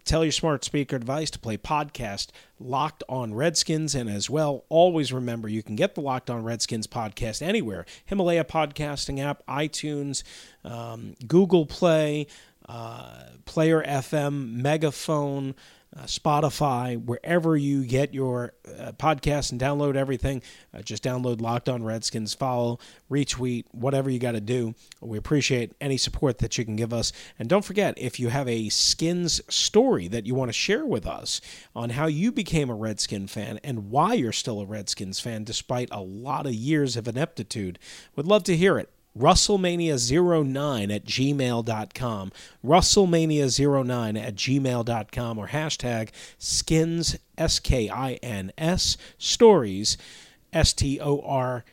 tell 0.08 0.24
your 0.24 0.32
smart 0.32 0.64
speaker 0.64 0.98
device 0.98 1.30
to 1.30 1.38
play 1.38 1.58
podcast 1.58 2.28
Locked 2.58 3.04
On 3.08 3.34
Redskins. 3.34 3.94
And 3.94 4.08
as 4.08 4.30
well, 4.30 4.64
always 4.68 5.12
remember 5.12 5.48
you 5.48 5.62
can 5.62 5.76
get 5.76 5.94
the 5.94 6.00
Locked 6.00 6.30
On 6.30 6.42
Redskins 6.42 6.86
podcast 6.86 7.42
anywhere 7.42 7.84
Himalaya 8.06 8.44
podcasting 8.44 9.20
app, 9.20 9.46
iTunes, 9.46 10.22
um, 10.68 11.14
Google 11.26 11.66
Play, 11.66 12.26
uh, 12.68 13.24
Player 13.44 13.82
FM, 13.82 14.52
Megaphone 14.52 15.54
uh, 15.96 16.02
Spotify, 16.02 17.02
wherever 17.02 17.56
you 17.56 17.82
get 17.84 18.12
your 18.12 18.52
uh, 18.78 18.92
podcast 18.92 19.52
and 19.52 19.60
download 19.60 19.96
everything. 19.96 20.42
Uh, 20.74 20.82
just 20.82 21.02
download 21.02 21.40
Locked 21.40 21.68
On 21.68 21.82
Redskins, 21.82 22.34
follow, 22.34 22.78
retweet, 23.10 23.64
whatever 23.72 24.10
you 24.10 24.18
got 24.18 24.32
to 24.32 24.40
do. 24.40 24.74
We 25.00 25.16
appreciate 25.16 25.72
any 25.80 25.96
support 25.96 26.38
that 26.38 26.58
you 26.58 26.64
can 26.64 26.76
give 26.76 26.92
us. 26.92 27.12
And 27.38 27.48
don't 27.48 27.64
forget, 27.64 27.94
if 27.96 28.20
you 28.20 28.28
have 28.28 28.48
a 28.48 28.68
Skins 28.68 29.40
story 29.48 30.08
that 30.08 30.26
you 30.26 30.34
want 30.34 30.50
to 30.50 30.52
share 30.52 30.84
with 30.84 31.06
us 31.06 31.40
on 31.74 31.90
how 31.90 32.06
you 32.06 32.32
became 32.32 32.68
a 32.68 32.74
Redskin 32.74 33.26
fan 33.26 33.58
and 33.64 33.90
why 33.90 34.12
you're 34.12 34.32
still 34.32 34.60
a 34.60 34.66
Redskins 34.66 35.20
fan 35.20 35.44
despite 35.44 35.88
a 35.90 36.02
lot 36.02 36.46
of 36.46 36.52
years 36.52 36.96
of 36.96 37.08
ineptitude, 37.08 37.78
would 38.14 38.26
love 38.26 38.44
to 38.44 38.56
hear 38.56 38.78
it. 38.78 38.90
Russellmania09 39.16 40.94
at 40.94 41.04
gmail.com. 41.04 42.32
Russellmania09 42.64 44.22
at 44.22 44.34
gmail.com 44.34 45.38
or 45.38 45.48
hashtag 45.48 46.10
skins, 46.38 47.16
S 47.36 47.58
K 47.58 47.88
I 47.88 48.14
N 48.14 48.52
S, 48.58 48.96
stories, 49.18 49.96
S 50.52 50.72
T 50.72 51.00
O 51.00 51.20
R 51.20 51.64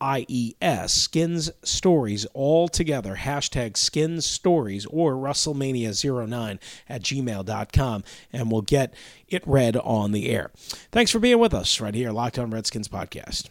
I 0.00 0.26
E 0.28 0.54
S, 0.60 0.92
skins 0.92 1.50
stories 1.62 2.26
all 2.34 2.68
together. 2.68 3.16
Hashtag 3.16 3.76
skins 3.76 4.26
stories 4.26 4.86
or 4.86 5.14
Russellmania09 5.14 6.58
at 6.88 7.02
gmail.com 7.02 8.04
and 8.32 8.50
we'll 8.50 8.62
get 8.62 8.94
it 9.28 9.42
read 9.46 9.76
on 9.76 10.12
the 10.12 10.28
air. 10.28 10.50
Thanks 10.92 11.10
for 11.10 11.20
being 11.20 11.38
with 11.38 11.54
us 11.54 11.80
right 11.80 11.94
here, 11.94 12.12
Locked 12.12 12.38
On 12.38 12.50
Redskins 12.50 12.88
podcast. 12.88 13.48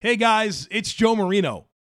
Hey 0.00 0.16
guys, 0.16 0.66
it's 0.70 0.92
Joe 0.92 1.14
Marino. 1.14 1.66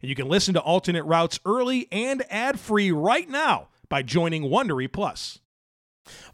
And 0.00 0.08
you 0.08 0.14
can 0.14 0.28
listen 0.28 0.54
to 0.54 0.60
alternate 0.60 1.04
routes 1.04 1.40
early 1.44 1.88
and 1.92 2.24
ad-free 2.30 2.90
right 2.90 3.28
now 3.28 3.68
by 3.88 4.02
joining 4.02 4.44
Wondery 4.44 4.90
Plus. 4.90 5.40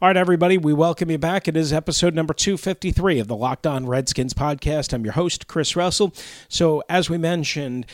All 0.00 0.08
right, 0.08 0.16
everybody, 0.16 0.56
we 0.56 0.72
welcome 0.72 1.10
you 1.10 1.18
back. 1.18 1.48
It 1.48 1.56
is 1.56 1.72
episode 1.72 2.14
number 2.14 2.32
253 2.32 3.18
of 3.18 3.26
the 3.26 3.36
Locked 3.36 3.66
On 3.66 3.86
Redskins 3.86 4.32
podcast. 4.32 4.92
I'm 4.92 5.04
your 5.04 5.14
host, 5.14 5.48
Chris 5.48 5.74
Russell. 5.74 6.14
So, 6.48 6.82
as 6.88 7.10
we 7.10 7.18
mentioned, 7.18 7.86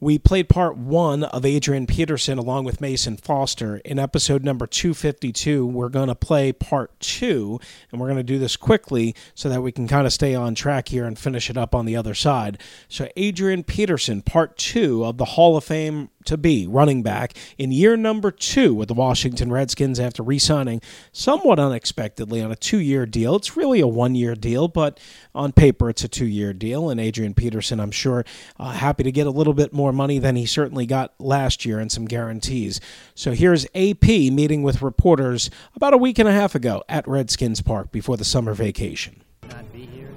we 0.00 0.18
played 0.18 0.48
part 0.48 0.76
one 0.76 1.24
of 1.24 1.44
Adrian 1.44 1.86
Peterson 1.86 2.38
along 2.38 2.64
with 2.64 2.80
Mason 2.80 3.16
Foster. 3.16 3.78
In 3.78 3.98
episode 3.98 4.44
number 4.44 4.66
252, 4.66 5.66
we're 5.66 5.88
going 5.88 6.08
to 6.08 6.14
play 6.14 6.52
part 6.52 6.98
two, 7.00 7.58
and 7.90 8.00
we're 8.00 8.06
going 8.06 8.18
to 8.18 8.22
do 8.22 8.38
this 8.38 8.56
quickly 8.56 9.14
so 9.34 9.48
that 9.48 9.62
we 9.62 9.72
can 9.72 9.88
kind 9.88 10.06
of 10.06 10.12
stay 10.12 10.34
on 10.34 10.54
track 10.54 10.88
here 10.88 11.04
and 11.04 11.18
finish 11.18 11.50
it 11.50 11.56
up 11.56 11.74
on 11.74 11.84
the 11.84 11.96
other 11.96 12.14
side. 12.14 12.60
So, 12.88 13.08
Adrian 13.16 13.64
Peterson, 13.64 14.22
part 14.22 14.56
two 14.56 15.04
of 15.04 15.18
the 15.18 15.24
Hall 15.24 15.56
of 15.56 15.64
Fame 15.64 16.10
to 16.28 16.36
be 16.36 16.66
running 16.66 17.02
back 17.02 17.32
in 17.56 17.72
year 17.72 17.96
number 17.96 18.30
two 18.30 18.74
with 18.74 18.88
the 18.88 18.94
Washington 18.94 19.50
Redskins 19.50 19.98
after 19.98 20.22
re 20.22 20.38
signing 20.38 20.82
somewhat 21.10 21.58
unexpectedly 21.58 22.42
on 22.42 22.52
a 22.52 22.56
two 22.56 22.80
year 22.80 23.06
deal. 23.06 23.34
It's 23.36 23.56
really 23.56 23.80
a 23.80 23.86
one 23.86 24.14
year 24.14 24.34
deal, 24.34 24.68
but 24.68 25.00
on 25.34 25.52
paper 25.52 25.88
it's 25.88 26.04
a 26.04 26.08
two 26.08 26.26
year 26.26 26.52
deal. 26.52 26.90
And 26.90 27.00
Adrian 27.00 27.32
Peterson, 27.32 27.80
I'm 27.80 27.90
sure, 27.90 28.26
uh, 28.58 28.72
happy 28.72 29.04
to 29.04 29.12
get 29.12 29.26
a 29.26 29.30
little 29.30 29.54
bit 29.54 29.72
more 29.72 29.87
money 29.92 30.18
than 30.18 30.36
he 30.36 30.46
certainly 30.46 30.86
got 30.86 31.12
last 31.18 31.64
year 31.64 31.78
and 31.78 31.90
some 31.90 32.06
guarantees. 32.06 32.80
So 33.14 33.32
here's 33.32 33.64
AP 33.74 34.04
meeting 34.04 34.62
with 34.62 34.82
reporters 34.82 35.50
about 35.74 35.94
a 35.94 35.96
week 35.96 36.18
and 36.18 36.28
a 36.28 36.32
half 36.32 36.54
ago 36.54 36.82
at 36.88 37.06
Redskins 37.06 37.62
Park 37.62 37.90
before 37.92 38.16
the 38.16 38.24
summer 38.24 38.54
vacation. 38.54 39.22
Not 39.48 39.72
be 39.72 39.86
here 39.86 40.10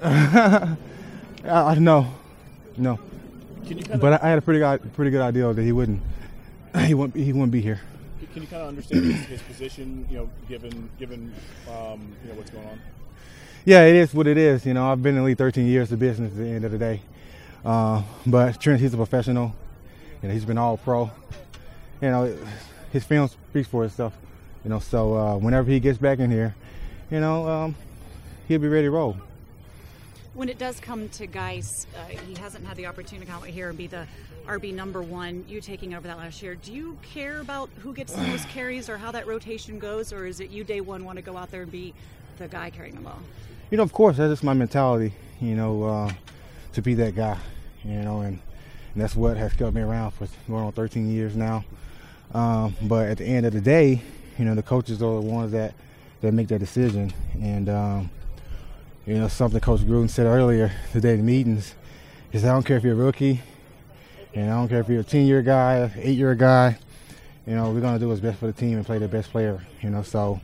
today? 0.00 0.76
uh, 1.44 1.74
no, 1.78 2.14
no. 2.76 2.98
But 4.00 4.22
I 4.22 4.28
had 4.28 4.38
a 4.38 4.42
pretty 4.42 4.60
good, 4.60 4.92
pretty 4.94 5.10
good 5.10 5.22
idea 5.22 5.52
that 5.52 5.62
he 5.62 5.72
wouldn't, 5.72 6.02
he 6.84 6.94
wouldn't, 6.94 7.16
he 7.16 7.32
wouldn't 7.32 7.52
be 7.52 7.60
here. 7.60 7.80
Can 8.32 8.42
you 8.42 8.48
kind 8.48 8.62
of 8.62 8.68
understand 8.68 9.06
his, 9.06 9.26
his 9.26 9.42
position, 9.42 10.06
you 10.08 10.18
know, 10.18 10.30
given 10.48 10.88
given 11.00 11.34
um, 11.68 12.14
you 12.22 12.30
know 12.30 12.36
what's 12.36 12.50
going 12.50 12.66
on? 12.66 12.80
Yeah, 13.64 13.84
it 13.84 13.96
is 13.96 14.14
what 14.14 14.26
it 14.28 14.38
is. 14.38 14.64
You 14.64 14.74
know, 14.74 14.90
I've 14.90 15.02
been 15.02 15.16
in 15.16 15.22
the 15.22 15.26
league 15.26 15.38
13 15.38 15.66
years 15.66 15.90
of 15.90 15.98
business 15.98 16.32
at 16.32 16.38
the 16.38 16.48
end 16.48 16.64
of 16.64 16.70
the 16.70 16.78
day. 16.78 17.02
Uh, 17.64 18.02
but 18.26 18.60
Trent, 18.60 18.80
he's 18.80 18.94
a 18.94 18.96
professional. 18.96 19.54
You 20.22 20.28
know, 20.28 20.34
he's 20.34 20.44
been 20.44 20.58
all 20.58 20.76
pro. 20.76 21.10
You 22.00 22.10
know, 22.10 22.36
his 22.92 23.04
film 23.04 23.28
speaks 23.28 23.68
for 23.68 23.84
itself. 23.84 24.16
You 24.64 24.70
know, 24.70 24.78
so 24.78 25.16
uh, 25.16 25.36
whenever 25.36 25.70
he 25.70 25.80
gets 25.80 25.98
back 25.98 26.18
in 26.18 26.30
here, 26.30 26.54
you 27.10 27.20
know, 27.20 27.48
um, 27.48 27.74
he'll 28.48 28.60
be 28.60 28.68
ready 28.68 28.86
to 28.86 28.90
roll 28.90 29.16
when 30.34 30.48
it 30.48 30.58
does 30.58 30.80
come 30.80 31.08
to 31.10 31.26
Guice, 31.26 31.86
uh, 31.96 32.04
he 32.04 32.34
hasn't 32.34 32.66
had 32.66 32.76
the 32.76 32.86
opportunity 32.86 33.26
to 33.26 33.32
come 33.32 33.42
out 33.42 33.48
here 33.48 33.68
and 33.68 33.76
be 33.76 33.86
the 33.86 34.06
RB 34.46 34.72
number 34.72 35.02
one. 35.02 35.44
You 35.48 35.60
taking 35.60 35.94
over 35.94 36.06
that 36.06 36.18
last 36.18 36.42
year. 36.42 36.54
Do 36.54 36.72
you 36.72 36.96
care 37.02 37.40
about 37.40 37.68
who 37.80 37.92
gets 37.92 38.12
the 38.12 38.22
most 38.22 38.48
carries 38.48 38.88
or 38.88 38.96
how 38.96 39.10
that 39.12 39.26
rotation 39.26 39.78
goes, 39.78 40.12
or 40.12 40.26
is 40.26 40.40
it 40.40 40.50
you 40.50 40.64
day 40.64 40.80
one 40.80 41.04
want 41.04 41.16
to 41.16 41.22
go 41.22 41.36
out 41.36 41.50
there 41.50 41.62
and 41.62 41.72
be 41.72 41.94
the 42.38 42.48
guy 42.48 42.70
carrying 42.70 42.94
the 42.94 43.00
ball? 43.00 43.18
You 43.70 43.76
know, 43.76 43.82
of 43.82 43.92
course, 43.92 44.16
that's 44.16 44.32
just 44.32 44.44
my 44.44 44.54
mentality. 44.54 45.12
You 45.40 45.56
know, 45.56 45.82
uh, 45.84 46.12
to 46.72 46.82
be 46.82 46.94
that 46.94 47.14
guy. 47.14 47.38
You 47.84 48.02
know, 48.02 48.20
and, 48.20 48.38
and 48.94 49.02
that's 49.02 49.16
what 49.16 49.36
has 49.36 49.52
kept 49.52 49.74
me 49.74 49.82
around 49.82 50.12
for 50.12 50.28
going 50.48 50.64
on 50.64 50.72
13 50.72 51.10
years 51.10 51.36
now. 51.36 51.64
Um, 52.34 52.76
but 52.82 53.08
at 53.08 53.18
the 53.18 53.24
end 53.24 53.46
of 53.46 53.52
the 53.52 53.60
day, 53.60 54.02
you 54.38 54.44
know, 54.44 54.54
the 54.54 54.62
coaches 54.62 55.02
are 55.02 55.14
the 55.14 55.20
ones 55.20 55.52
that 55.52 55.74
that 56.20 56.32
make 56.32 56.48
that 56.48 56.58
decision, 56.58 57.12
and 57.40 57.68
um, 57.68 58.10
you 59.06 59.14
know, 59.14 59.28
something 59.28 59.60
Coach 59.60 59.80
Gruden 59.80 60.10
said 60.10 60.26
earlier 60.26 60.70
today 60.92 61.14
in 61.14 61.24
meetings 61.24 61.74
is 62.32 62.44
I 62.44 62.48
don't 62.48 62.64
care 62.64 62.76
if 62.76 62.84
you're 62.84 62.92
a 62.92 62.96
rookie, 62.96 63.40
and 64.34 64.50
I 64.50 64.54
don't 64.54 64.68
care 64.68 64.80
if 64.80 64.88
you're 64.88 65.00
a 65.00 65.04
10 65.04 65.26
year 65.26 65.42
guy, 65.42 65.90
eight 65.96 66.16
year 66.16 66.34
guy, 66.34 66.78
you 67.46 67.54
know, 67.54 67.70
we're 67.70 67.80
going 67.80 67.94
to 67.94 67.98
do 67.98 68.08
what's 68.08 68.20
best 68.20 68.38
for 68.38 68.46
the 68.46 68.52
team 68.52 68.76
and 68.76 68.86
play 68.86 68.98
the 68.98 69.08
best 69.08 69.30
player, 69.30 69.60
you 69.80 69.90
know. 69.90 70.02
So 70.02 70.40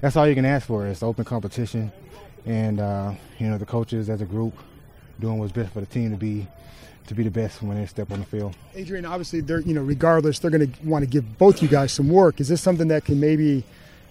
that's 0.00 0.16
all 0.16 0.26
you 0.26 0.34
can 0.34 0.44
ask 0.44 0.66
for 0.66 0.86
is 0.86 1.02
open 1.02 1.24
competition 1.24 1.92
and, 2.44 2.80
uh, 2.80 3.14
you 3.38 3.48
know, 3.48 3.58
the 3.58 3.66
coaches 3.66 4.10
as 4.10 4.20
a 4.20 4.26
group 4.26 4.54
doing 5.20 5.38
what's 5.38 5.52
best 5.52 5.72
for 5.72 5.80
the 5.80 5.86
team 5.86 6.10
to 6.10 6.16
be 6.16 6.46
to 7.06 7.14
be 7.14 7.24
the 7.24 7.30
best 7.30 7.62
when 7.62 7.76
they 7.76 7.86
step 7.86 8.10
on 8.10 8.20
the 8.20 8.26
field. 8.26 8.54
Adrian, 8.74 9.04
obviously, 9.04 9.40
they're 9.40 9.60
you 9.60 9.74
know, 9.74 9.82
regardless, 9.82 10.38
they're 10.38 10.50
going 10.50 10.70
to 10.70 10.86
want 10.86 11.04
to 11.04 11.10
give 11.10 11.38
both 11.38 11.62
you 11.62 11.68
Guice 11.68 11.92
some 11.92 12.08
work. 12.08 12.40
Is 12.40 12.48
this 12.48 12.60
something 12.60 12.88
that 12.88 13.04
can 13.04 13.18
maybe 13.18 13.64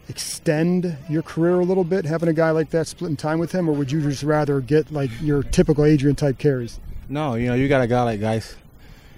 extend 0.10 0.98
your 1.10 1.22
career 1.22 1.60
a 1.60 1.64
little 1.64 1.84
bit, 1.84 2.06
having 2.06 2.28
a 2.30 2.34
guy 2.34 2.52
like 2.52 2.70
that 2.72 2.88
splitting 2.88 3.16
time 3.16 3.40
with 3.40 3.52
him, 3.52 3.70
or 3.70 3.74
would 3.74 3.92
you 3.92 4.02
just 4.02 4.24
rather 4.24 4.60
get 4.60 4.92
like 4.92 5.10
your 5.22 5.44
typical 5.44 5.86
Adrian 5.86 6.16
type 6.16 6.38
carries? 6.38 6.80
No, 7.10 7.36
you 7.36 7.48
know, 7.48 7.56
you 7.56 7.68
got 7.68 7.82
a 7.82 7.88
guy 7.88 8.04
like 8.04 8.20
guys, 8.20 8.56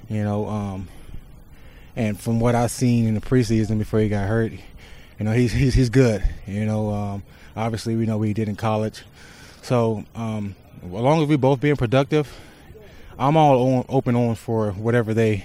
you 0.10 0.24
know, 0.24 0.48
um, 0.48 0.88
and 1.96 2.20
from 2.20 2.40
what 2.40 2.56
I've 2.56 2.72
seen 2.72 3.08
in 3.08 3.14
the 3.14 3.22
preseason 3.22 3.78
before 3.78 4.00
he 4.00 4.10
got 4.10 4.28
hurt, 4.28 4.52
you 4.52 4.60
know, 5.26 5.32
he's 5.32 5.52
he's, 5.52 5.74
he's 5.74 5.90
good. 5.90 6.24
You 6.46 6.66
know, 6.66 6.92
um, 6.92 7.24
obviously 7.56 7.96
we 7.96 8.06
know 8.06 8.18
what 8.18 8.28
he 8.28 8.34
did 8.34 8.50
in 8.50 8.56
college, 8.56 9.04
so 9.62 10.06
um, 10.16 10.56
as 10.84 10.92
long 10.92 11.22
as 11.22 11.28
we 11.28 11.36
both 11.36 11.60
being 11.60 11.76
productive 11.76 12.32
I'm 13.18 13.38
all 13.38 13.78
on, 13.78 13.86
open 13.90 14.16
on 14.16 14.36
for 14.36 14.72
whatever 14.72 15.14
they, 15.14 15.44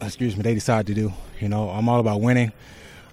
excuse 0.00 0.36
me, 0.36 0.42
they 0.42 0.54
decide 0.54 0.86
to 0.88 0.94
do. 0.94 1.12
You 1.40 1.48
know, 1.48 1.70
I'm 1.70 1.88
all 1.88 2.00
about 2.00 2.20
winning 2.20 2.52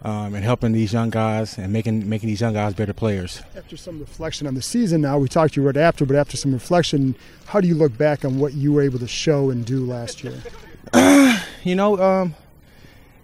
um, 0.04 0.34
and 0.34 0.44
helping 0.44 0.72
these 0.72 0.94
young 0.94 1.10
guys 1.10 1.58
and 1.58 1.72
making 1.72 2.10
making 2.10 2.30
these 2.30 2.42
young 2.42 2.54
guys 2.54 2.74
better 2.74 2.94
players. 2.94 3.42
After 3.56 3.78
some 3.78 4.00
reflection 4.00 4.48
on 4.48 4.56
the 4.56 4.62
season, 4.62 5.02
now 5.02 5.18
we 5.18 5.28
talked 5.28 5.54
to 5.54 5.62
you 5.62 5.68
right 5.68 5.78
after, 5.78 6.06
but 6.06 6.16
after 6.16 6.38
some 6.38 6.54
reflection, 6.54 7.16
how 7.46 7.62
do 7.62 7.68
you 7.68 7.76
look 7.76 7.98
back 7.98 8.26
on 8.26 8.40
what 8.40 8.54
you 8.54 8.74
were 8.74 8.82
able 8.82 9.00
to 9.00 9.08
show 9.08 9.50
and 9.50 9.66
do 9.66 9.86
last 9.86 10.24
year? 10.24 10.42
you 11.64 11.76
know, 11.76 12.00
um, 12.00 12.36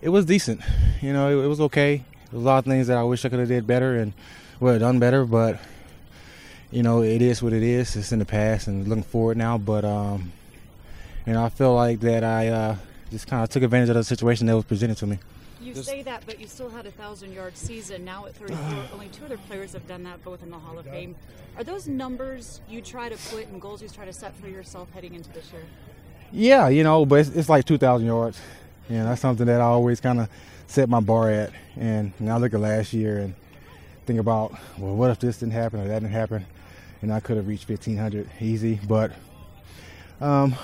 it 0.02 0.10
was 0.10 0.26
decent. 0.26 0.62
You 1.02 1.14
know, 1.14 1.30
it, 1.30 1.46
it 1.46 1.48
was 1.48 1.62
okay. 1.62 1.98
There 2.30 2.38
was 2.38 2.44
a 2.44 2.46
lot 2.46 2.60
of 2.60 2.66
things 2.66 2.88
that 2.88 2.98
I 2.98 3.04
wish 3.04 3.26
I 3.26 3.30
could 3.30 3.40
have 3.40 3.48
did 3.48 3.66
better 3.66 3.96
and 3.96 4.14
would 4.60 4.74
have 4.74 4.82
done 4.82 5.00
better, 5.00 5.26
but 5.26 5.60
you 6.72 6.84
know, 6.84 7.02
it 7.02 7.22
is 7.22 7.42
what 7.42 7.54
it 7.54 7.64
is. 7.64 7.96
It's 7.96 8.12
in 8.12 8.20
the 8.20 8.26
past 8.26 8.68
and 8.68 8.88
looking 8.88 9.04
forward 9.04 9.38
now. 9.38 9.58
But 9.58 9.86
um, 9.86 10.32
you 11.26 11.34
know, 11.34 11.44
I 11.44 11.50
feel 11.50 11.74
like 11.74 12.00
that 12.02 12.24
I 12.24 12.48
uh, 12.50 12.76
just 13.12 13.28
kind 13.28 13.44
of 13.44 13.50
took 13.50 13.64
advantage 13.64 13.90
of 13.90 13.96
the 13.96 14.04
situation 14.04 14.48
that 14.48 14.56
was 14.56 14.66
presented 14.66 14.98
to 14.98 15.08
me. 15.08 15.20
You 15.62 15.74
say 15.74 16.04
that, 16.04 16.24
but 16.28 16.40
you 16.40 16.48
still 16.48 16.70
had 16.70 16.86
a 16.86 16.92
thousand 16.92 17.34
yard 17.34 17.58
season. 17.58 18.06
Now 18.06 18.26
at 18.28 18.36
34, 18.36 18.60
only 18.94 19.08
two 19.08 19.26
other 19.26 19.38
players 19.38 19.74
have 19.74 19.88
done 19.88 20.04
that, 20.04 20.24
both 20.24 20.44
in 20.44 20.52
the 20.52 20.60
Hall 20.60 20.78
of 20.78 20.86
Fame. 20.86 21.16
Are 21.58 21.64
those 21.64 21.88
numbers 21.88 22.62
you 22.70 22.82
try 22.82 23.10
to 23.10 23.18
put 23.34 23.48
and 23.48 23.60
goals 23.60 23.82
you 23.82 23.90
try 23.90 24.06
to 24.06 24.14
set 24.14 24.36
for 24.38 24.48
yourself 24.48 24.92
heading 24.94 25.16
into 25.16 25.32
this 25.32 25.52
year? 25.52 25.64
Yeah, 26.32 26.70
you 26.70 26.84
know, 26.84 27.06
but 27.06 27.20
it's, 27.22 27.30
it's 27.30 27.50
like 27.50 27.66
2,000 27.66 28.06
yards. 28.06 28.40
You 28.90 28.98
know, 28.98 29.06
that's 29.06 29.22
something 29.22 29.46
that 29.48 29.62
I 29.62 29.64
always 29.64 30.00
kind 30.00 30.20
of 30.20 30.30
set 30.68 30.90
my 30.90 31.00
bar 31.00 31.32
at. 31.32 31.52
And 31.78 32.14
you 32.20 32.28
know, 32.28 32.36
I 32.36 32.38
look 32.38 32.54
at 32.54 32.60
last 32.60 32.94
year 32.94 33.20
and 33.20 33.36
think 34.06 34.20
about, 34.20 34.56
well, 34.78 34.96
what 34.96 35.10
if 35.12 35.20
this 35.20 35.40
didn't 35.40 35.54
happen 35.54 35.80
or 35.80 35.88
that 35.88 36.02
didn't 36.02 36.14
happen? 36.14 36.46
And 37.02 37.14
I 37.14 37.20
could 37.20 37.38
have 37.38 37.48
reached 37.48 37.70
1,500 37.70 38.30
easy. 38.40 38.80
But, 38.88 39.12
um, 40.22 40.56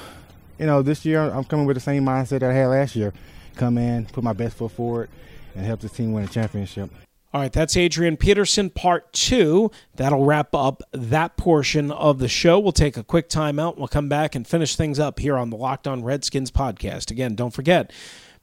you 0.58 0.66
know, 0.66 0.82
this 0.82 1.06
year 1.06 1.22
I'm 1.22 1.44
coming 1.44 1.66
with 1.66 1.76
the 1.76 1.82
same 1.82 2.06
mindset 2.06 2.40
that 2.40 2.52
I 2.52 2.54
had 2.54 2.68
last 2.68 2.96
year. 2.96 3.14
Come 3.56 3.78
in, 3.78 4.06
put 4.06 4.24
my 4.24 4.34
best 4.34 4.58
foot 4.58 4.72
forward, 4.72 5.10
and 5.56 5.66
help 5.66 5.82
the 5.82 5.90
team 5.90 6.14
win 6.14 6.24
a 6.24 6.28
championship. 6.28 6.90
All 7.34 7.40
right, 7.40 7.54
that's 7.54 7.78
Adrian 7.78 8.18
Peterson, 8.18 8.70
part 8.70 9.14
two. 9.14 9.72
That'll 9.96 10.26
wrap 10.26 10.54
up 10.54 10.84
that 10.92 11.38
portion 11.38 11.90
of 11.90 12.20
the 12.20 12.28
show. 12.28 12.60
We'll 12.60 12.74
take 12.74 12.98
a 12.98 13.04
quick 13.04 13.30
timeout. 13.30 13.78
We'll 13.78 13.88
come 13.88 14.10
back 14.10 14.36
and 14.36 14.46
finish 14.46 14.76
things 14.76 15.00
up 15.00 15.18
here 15.20 15.38
on 15.38 15.50
the 15.50 15.56
Locked 15.56 15.88
On 15.88 16.04
Redskins 16.04 16.52
podcast. 16.52 17.10
Again, 17.10 17.36
don't 17.36 17.54
forget, 17.54 17.94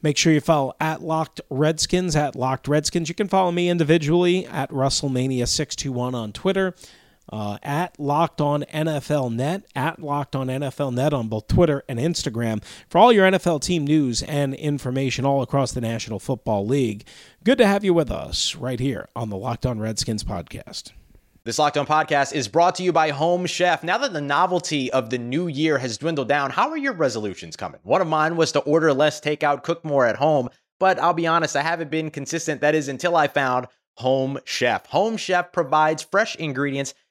make 0.00 0.16
sure 0.16 0.32
you 0.32 0.40
follow 0.40 0.72
at 0.80 1.02
Locked 1.02 1.42
Redskins, 1.50 2.16
at 2.16 2.34
Locked 2.34 2.66
Redskins. 2.66 3.10
You 3.10 3.14
can 3.14 3.28
follow 3.28 3.52
me 3.52 3.68
individually 3.68 4.46
at 4.46 4.70
Russellmania621 4.70 6.14
on 6.14 6.32
Twitter 6.32 6.74
uh, 7.30 7.58
at 7.62 7.98
Locked 7.98 8.40
On 8.40 8.62
NFL 8.64 9.34
Net, 9.34 9.64
at 9.74 10.00
Locked 10.00 10.36
On 10.36 10.48
NFL 10.48 10.94
Net 10.94 11.12
on 11.12 11.28
both 11.28 11.48
Twitter 11.48 11.84
and 11.88 11.98
Instagram 11.98 12.62
for 12.88 12.98
all 12.98 13.12
your 13.12 13.30
NFL 13.30 13.62
team 13.62 13.86
news 13.86 14.22
and 14.22 14.54
information 14.54 15.24
all 15.24 15.42
across 15.42 15.72
the 15.72 15.80
National 15.80 16.18
Football 16.18 16.66
League. 16.66 17.06
Good 17.44 17.58
to 17.58 17.66
have 17.66 17.84
you 17.84 17.94
with 17.94 18.10
us 18.10 18.54
right 18.54 18.80
here 18.80 19.08
on 19.14 19.30
the 19.30 19.36
Locked 19.36 19.66
On 19.66 19.78
Redskins 19.78 20.24
podcast. 20.24 20.92
This 21.44 21.58
Locked 21.58 21.78
On 21.78 21.86
podcast 21.86 22.34
is 22.34 22.46
brought 22.46 22.74
to 22.74 22.82
you 22.82 22.92
by 22.92 23.08
Home 23.10 23.46
Chef. 23.46 23.82
Now 23.82 23.96
that 23.98 24.12
the 24.12 24.20
novelty 24.20 24.92
of 24.92 25.08
the 25.08 25.16
new 25.16 25.46
year 25.46 25.78
has 25.78 25.96
dwindled 25.96 26.28
down, 26.28 26.50
how 26.50 26.68
are 26.68 26.76
your 26.76 26.92
resolutions 26.92 27.56
coming? 27.56 27.80
One 27.84 28.02
of 28.02 28.06
mine 28.06 28.36
was 28.36 28.52
to 28.52 28.60
order 28.60 28.92
less 28.92 29.20
takeout, 29.20 29.62
cook 29.62 29.82
more 29.84 30.04
at 30.04 30.16
home, 30.16 30.50
but 30.78 30.98
I'll 30.98 31.14
be 31.14 31.26
honest, 31.26 31.56
I 31.56 31.62
haven't 31.62 31.90
been 31.90 32.10
consistent. 32.10 32.60
That 32.60 32.74
is 32.74 32.88
until 32.88 33.16
I 33.16 33.28
found 33.28 33.66
Home 33.96 34.38
Chef. 34.44 34.86
Home 34.86 35.16
Chef 35.16 35.50
provides 35.50 36.02
fresh 36.02 36.36
ingredients 36.36 36.92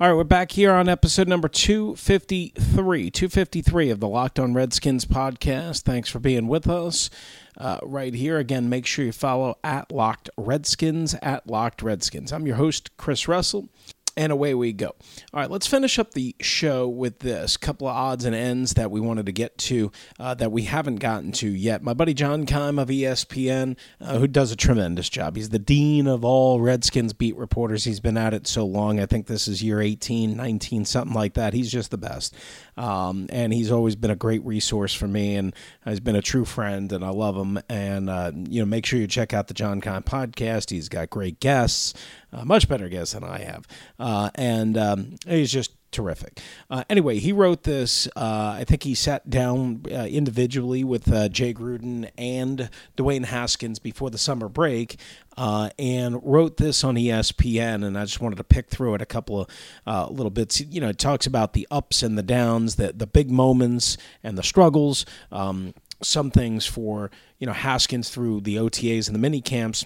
All 0.00 0.08
right, 0.08 0.16
we're 0.16 0.24
back 0.24 0.50
here 0.50 0.72
on 0.72 0.88
episode 0.88 1.28
number 1.28 1.46
253, 1.46 3.10
253 3.10 3.90
of 3.90 4.00
the 4.00 4.08
Locked 4.08 4.40
On 4.40 4.52
Redskins 4.52 5.04
podcast. 5.04 5.82
Thanks 5.82 6.08
for 6.08 6.18
being 6.18 6.48
with 6.48 6.68
us 6.68 7.10
uh, 7.56 7.78
right 7.82 8.12
here. 8.12 8.38
Again, 8.38 8.68
make 8.68 8.86
sure 8.86 9.04
you 9.04 9.12
follow 9.12 9.56
at 9.62 9.92
Locked 9.92 10.30
Redskins, 10.36 11.14
at 11.22 11.46
Locked 11.46 11.80
Redskins. 11.80 12.32
I'm 12.32 12.46
your 12.46 12.56
host, 12.56 12.96
Chris 12.96 13.28
Russell 13.28 13.68
and 14.16 14.32
away 14.32 14.54
we 14.54 14.72
go. 14.72 14.94
All 15.32 15.40
right, 15.40 15.50
let's 15.50 15.66
finish 15.66 15.98
up 15.98 16.12
the 16.12 16.34
show 16.40 16.88
with 16.88 17.20
this 17.20 17.56
couple 17.56 17.88
of 17.88 17.96
odds 17.96 18.24
and 18.24 18.34
ends 18.34 18.74
that 18.74 18.90
we 18.90 19.00
wanted 19.00 19.26
to 19.26 19.32
get 19.32 19.58
to 19.58 19.90
uh, 20.18 20.34
that 20.34 20.52
we 20.52 20.62
haven't 20.62 20.96
gotten 20.96 21.32
to 21.32 21.48
yet. 21.48 21.82
My 21.82 21.94
buddy 21.94 22.14
John 22.14 22.46
Keim 22.46 22.78
of 22.78 22.88
ESPN, 22.88 23.76
uh, 24.00 24.18
who 24.18 24.26
does 24.26 24.52
a 24.52 24.56
tremendous 24.56 25.08
job. 25.08 25.36
He's 25.36 25.48
the 25.48 25.58
dean 25.58 26.06
of 26.06 26.24
all 26.24 26.60
Redskins 26.60 27.12
beat 27.12 27.36
reporters. 27.36 27.84
He's 27.84 28.00
been 28.00 28.16
at 28.16 28.34
it 28.34 28.46
so 28.46 28.64
long. 28.64 29.00
I 29.00 29.06
think 29.06 29.26
this 29.26 29.48
is 29.48 29.62
year 29.62 29.80
18, 29.80 30.36
19, 30.36 30.84
something 30.84 31.14
like 31.14 31.34
that. 31.34 31.54
He's 31.54 31.70
just 31.70 31.90
the 31.90 31.98
best. 31.98 32.34
Um, 32.76 33.26
and 33.30 33.52
he's 33.52 33.70
always 33.70 33.96
been 33.96 34.10
a 34.10 34.16
great 34.16 34.44
resource 34.44 34.94
for 34.94 35.06
me 35.06 35.36
and 35.36 35.54
has 35.82 36.00
been 36.00 36.16
a 36.16 36.22
true 36.22 36.44
friend, 36.44 36.90
and 36.92 37.04
I 37.04 37.10
love 37.10 37.36
him. 37.36 37.58
And, 37.68 38.10
uh, 38.10 38.32
you 38.34 38.60
know, 38.60 38.66
make 38.66 38.86
sure 38.86 38.98
you 38.98 39.06
check 39.06 39.32
out 39.32 39.48
the 39.48 39.54
John 39.54 39.80
Keim 39.80 40.02
podcast. 40.02 40.70
He's 40.70 40.88
got 40.88 41.10
great 41.10 41.40
guests 41.40 41.94
uh, 42.34 42.44
much 42.44 42.68
better 42.68 42.88
guess 42.88 43.12
than 43.12 43.24
I 43.24 43.38
have, 43.38 43.66
uh, 43.98 44.30
and 44.34 44.76
um, 44.76 45.16
he's 45.26 45.52
just 45.52 45.72
terrific. 45.94 46.40
Uh, 46.68 46.84
anyway, 46.90 47.18
he 47.18 47.32
wrote 47.32 47.62
this. 47.62 48.06
Uh, 48.16 48.56
I 48.58 48.64
think 48.66 48.82
he 48.82 48.94
sat 48.94 49.30
down 49.30 49.82
uh, 49.90 50.06
individually 50.06 50.84
with 50.84 51.10
uh, 51.10 51.28
Jay 51.28 51.54
Gruden 51.54 52.10
and 52.18 52.68
Dwayne 52.96 53.24
Haskins 53.26 53.78
before 53.78 54.10
the 54.10 54.18
summer 54.18 54.48
break. 54.48 54.98
Uh, 55.36 55.68
and 55.80 56.20
wrote 56.22 56.58
this 56.58 56.84
on 56.84 56.94
ESPN, 56.94 57.84
and 57.84 57.98
I 57.98 58.04
just 58.04 58.20
wanted 58.20 58.36
to 58.36 58.44
pick 58.44 58.70
through 58.70 58.94
it 58.94 59.02
a 59.02 59.06
couple 59.06 59.40
of 59.40 59.48
uh, 59.84 60.06
little 60.06 60.30
bits. 60.30 60.60
You 60.60 60.80
know, 60.80 60.90
it 60.90 60.98
talks 60.98 61.26
about 61.26 61.54
the 61.54 61.66
ups 61.72 62.04
and 62.04 62.16
the 62.16 62.22
downs, 62.22 62.76
the 62.76 62.92
the 62.92 63.08
big 63.08 63.32
moments 63.32 63.96
and 64.22 64.38
the 64.38 64.44
struggles. 64.44 65.04
Um, 65.32 65.74
some 66.00 66.30
things 66.30 66.66
for 66.66 67.10
you 67.40 67.48
know 67.48 67.52
Haskins 67.52 68.10
through 68.10 68.42
the 68.42 68.54
OTAs 68.56 69.08
and 69.08 69.14
the 69.16 69.18
mini 69.18 69.40
camps, 69.40 69.84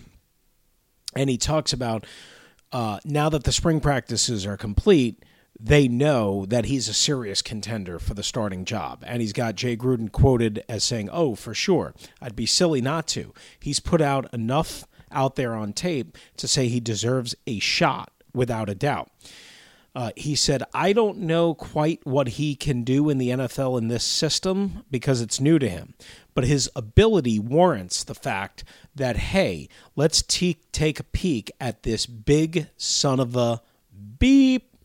and 1.16 1.30
he 1.30 1.38
talks 1.38 1.72
about 1.72 2.04
uh, 2.72 2.98
now 3.04 3.28
that 3.28 3.44
the 3.44 3.52
spring 3.52 3.80
practices 3.80 4.46
are 4.46 4.56
complete, 4.56 5.24
they 5.58 5.88
know 5.88 6.46
that 6.46 6.66
he's 6.66 6.88
a 6.88 6.94
serious 6.94 7.42
contender 7.42 7.98
for 7.98 8.14
the 8.14 8.22
starting 8.22 8.64
job. 8.64 9.02
And 9.06 9.20
he's 9.20 9.32
got 9.32 9.56
Jay 9.56 9.76
Gruden 9.76 10.12
quoted 10.12 10.62
as 10.68 10.84
saying, 10.84 11.10
Oh, 11.12 11.34
for 11.34 11.54
sure. 11.54 11.94
I'd 12.20 12.36
be 12.36 12.46
silly 12.46 12.80
not 12.80 13.08
to. 13.08 13.32
He's 13.58 13.80
put 13.80 14.00
out 14.00 14.32
enough 14.32 14.84
out 15.10 15.36
there 15.36 15.54
on 15.54 15.72
tape 15.72 16.16
to 16.36 16.46
say 16.46 16.68
he 16.68 16.80
deserves 16.80 17.34
a 17.46 17.58
shot 17.58 18.12
without 18.34 18.68
a 18.68 18.74
doubt. 18.74 19.10
Uh, 19.94 20.10
he 20.16 20.36
said, 20.36 20.62
I 20.72 20.92
don't 20.92 21.18
know 21.18 21.54
quite 21.54 22.06
what 22.06 22.28
he 22.28 22.54
can 22.54 22.84
do 22.84 23.08
in 23.08 23.18
the 23.18 23.30
NFL 23.30 23.78
in 23.78 23.88
this 23.88 24.04
system 24.04 24.84
because 24.90 25.20
it's 25.20 25.40
new 25.40 25.58
to 25.58 25.68
him, 25.68 25.94
but 26.34 26.44
his 26.44 26.70
ability 26.76 27.38
warrants 27.40 28.04
the 28.04 28.14
fact 28.14 28.62
that, 28.98 29.16
hey, 29.16 29.68
let's 29.96 30.22
te- 30.22 30.60
take 30.72 31.00
a 31.00 31.04
peek 31.04 31.50
at 31.60 31.82
this 31.82 32.06
big 32.06 32.68
son 32.76 33.18
of 33.20 33.34
a 33.36 33.60
beep. 34.18 34.76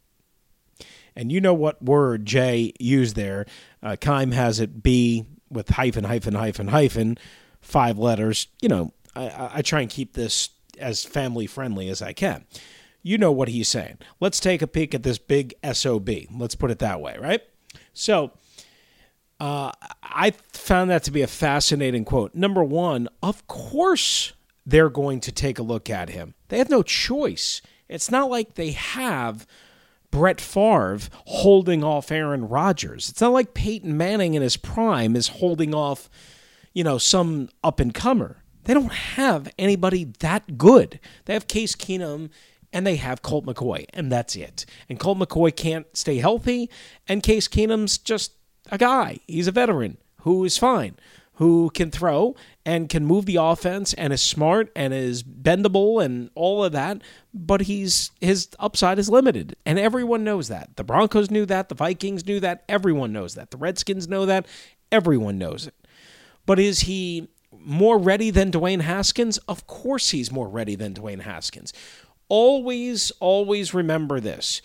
And 1.15 1.31
you 1.31 1.41
know 1.41 1.53
what 1.53 1.83
word 1.83 2.25
Jay 2.25 2.73
used 2.79 3.15
there. 3.15 3.45
Uh, 3.83 3.95
Keim 3.99 4.31
has 4.31 4.59
it 4.59 4.81
B 4.81 5.25
with 5.49 5.69
hyphen, 5.69 6.05
hyphen, 6.05 6.33
hyphen, 6.33 6.69
hyphen, 6.69 7.17
five 7.61 7.99
letters. 7.99 8.47
You 8.61 8.69
know, 8.69 8.93
I, 9.15 9.49
I 9.55 9.61
try 9.61 9.81
and 9.81 9.89
keep 9.89 10.13
this 10.13 10.49
as 10.79 11.03
family 11.03 11.45
friendly 11.45 11.89
as 11.89 12.01
I 12.01 12.13
can. 12.13 12.45
You 13.03 13.17
know 13.17 13.31
what 13.31 13.49
he's 13.49 13.67
saying. 13.67 13.97
Let's 14.19 14.39
take 14.39 14.61
a 14.61 14.67
peek 14.67 14.95
at 14.95 15.03
this 15.03 15.17
big 15.17 15.53
SOB. 15.71 16.09
Let's 16.35 16.55
put 16.55 16.71
it 16.71 16.79
that 16.79 17.01
way, 17.01 17.17
right? 17.19 17.41
So, 17.93 18.31
uh, 19.39 19.71
I 20.01 20.31
found 20.53 20.89
that 20.89 21.03
to 21.03 21.11
be 21.11 21.21
a 21.21 21.27
fascinating 21.27 22.05
quote. 22.05 22.35
Number 22.35 22.63
one, 22.63 23.09
of 23.21 23.45
course 23.47 24.33
they're 24.65 24.89
going 24.89 25.19
to 25.21 25.31
take 25.31 25.59
a 25.59 25.63
look 25.63 25.89
at 25.89 26.09
him. 26.09 26.33
They 26.47 26.57
have 26.57 26.69
no 26.69 26.83
choice. 26.83 27.61
It's 27.89 28.09
not 28.09 28.29
like 28.29 28.55
they 28.55 28.71
have 28.71 29.45
Brett 30.11 30.39
Favre 30.39 30.99
holding 31.25 31.83
off 31.83 32.11
Aaron 32.11 32.47
Rodgers. 32.47 33.09
It's 33.09 33.21
not 33.21 33.33
like 33.33 33.53
Peyton 33.53 33.97
Manning 33.97 34.35
in 34.35 34.41
his 34.41 34.57
prime 34.57 35.15
is 35.15 35.27
holding 35.27 35.73
off, 35.73 36.09
you 36.73 36.83
know, 36.83 36.97
some 36.97 37.49
up 37.63 37.79
and 37.79 37.93
comer. 37.93 38.43
They 38.63 38.73
don't 38.73 38.93
have 38.93 39.51
anybody 39.59 40.05
that 40.19 40.57
good. 40.57 40.99
They 41.25 41.33
have 41.33 41.47
Case 41.47 41.75
Keenum 41.75 42.29
and 42.71 42.87
they 42.87 42.95
have 42.95 43.21
Colt 43.21 43.45
McCoy, 43.45 43.85
and 43.93 44.11
that's 44.11 44.35
it. 44.35 44.65
And 44.89 44.99
Colt 44.99 45.19
McCoy 45.19 45.55
can't 45.55 45.85
stay 45.95 46.17
healthy, 46.17 46.69
and 47.07 47.21
Case 47.21 47.47
Keenum's 47.47 47.99
just 47.99 48.31
a 48.71 48.77
guy. 48.77 49.19
He's 49.27 49.47
a 49.47 49.51
veteran 49.51 49.97
who 50.21 50.43
is 50.45 50.57
fine, 50.57 50.95
who 51.35 51.69
can 51.71 51.91
throw 51.91 52.35
and 52.65 52.89
can 52.89 53.05
move 53.05 53.25
the 53.25 53.35
offense 53.35 53.93
and 53.93 54.13
is 54.13 54.21
smart 54.21 54.71
and 54.75 54.93
is 54.93 55.23
bendable 55.23 56.03
and 56.03 56.29
all 56.35 56.63
of 56.63 56.71
that, 56.71 57.01
but 57.33 57.61
he's 57.61 58.11
his 58.21 58.49
upside 58.59 58.99
is 58.99 59.09
limited. 59.09 59.55
And 59.65 59.79
everyone 59.79 60.23
knows 60.23 60.47
that. 60.47 60.75
The 60.75 60.83
Broncos 60.83 61.31
knew 61.31 61.45
that, 61.47 61.69
the 61.69 61.75
Vikings 61.75 62.25
knew 62.25 62.39
that, 62.39 62.63
everyone 62.69 63.11
knows 63.11 63.35
that. 63.35 63.51
The 63.51 63.57
Redskins 63.57 64.07
know 64.07 64.25
that, 64.25 64.45
everyone 64.91 65.37
knows 65.37 65.67
it. 65.67 65.75
But 66.45 66.59
is 66.59 66.81
he 66.81 67.29
more 67.51 67.97
ready 67.97 68.29
than 68.29 68.51
Dwayne 68.51 68.81
Haskins? 68.81 69.37
Of 69.39 69.67
course 69.67 70.11
he's 70.11 70.31
more 70.31 70.47
ready 70.47 70.75
than 70.75 70.93
Dwayne 70.93 71.21
Haskins. 71.21 71.73
Always, 72.29 73.11
always 73.19 73.73
remember 73.73 74.19
this. 74.19 74.61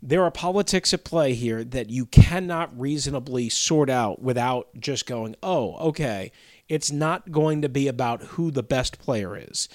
There 0.00 0.22
are 0.22 0.30
politics 0.30 0.94
at 0.94 1.04
play 1.04 1.34
here 1.34 1.64
that 1.64 1.90
you 1.90 2.06
cannot 2.06 2.78
reasonably 2.78 3.48
sort 3.48 3.90
out 3.90 4.22
without 4.22 4.68
just 4.78 5.06
going, 5.06 5.34
oh, 5.42 5.76
okay, 5.88 6.30
it's 6.68 6.92
not 6.92 7.32
going 7.32 7.62
to 7.62 7.68
be 7.68 7.88
about 7.88 8.22
who 8.22 8.50
the 8.50 8.62
best 8.62 9.00
player 9.00 9.36
is. 9.36 9.68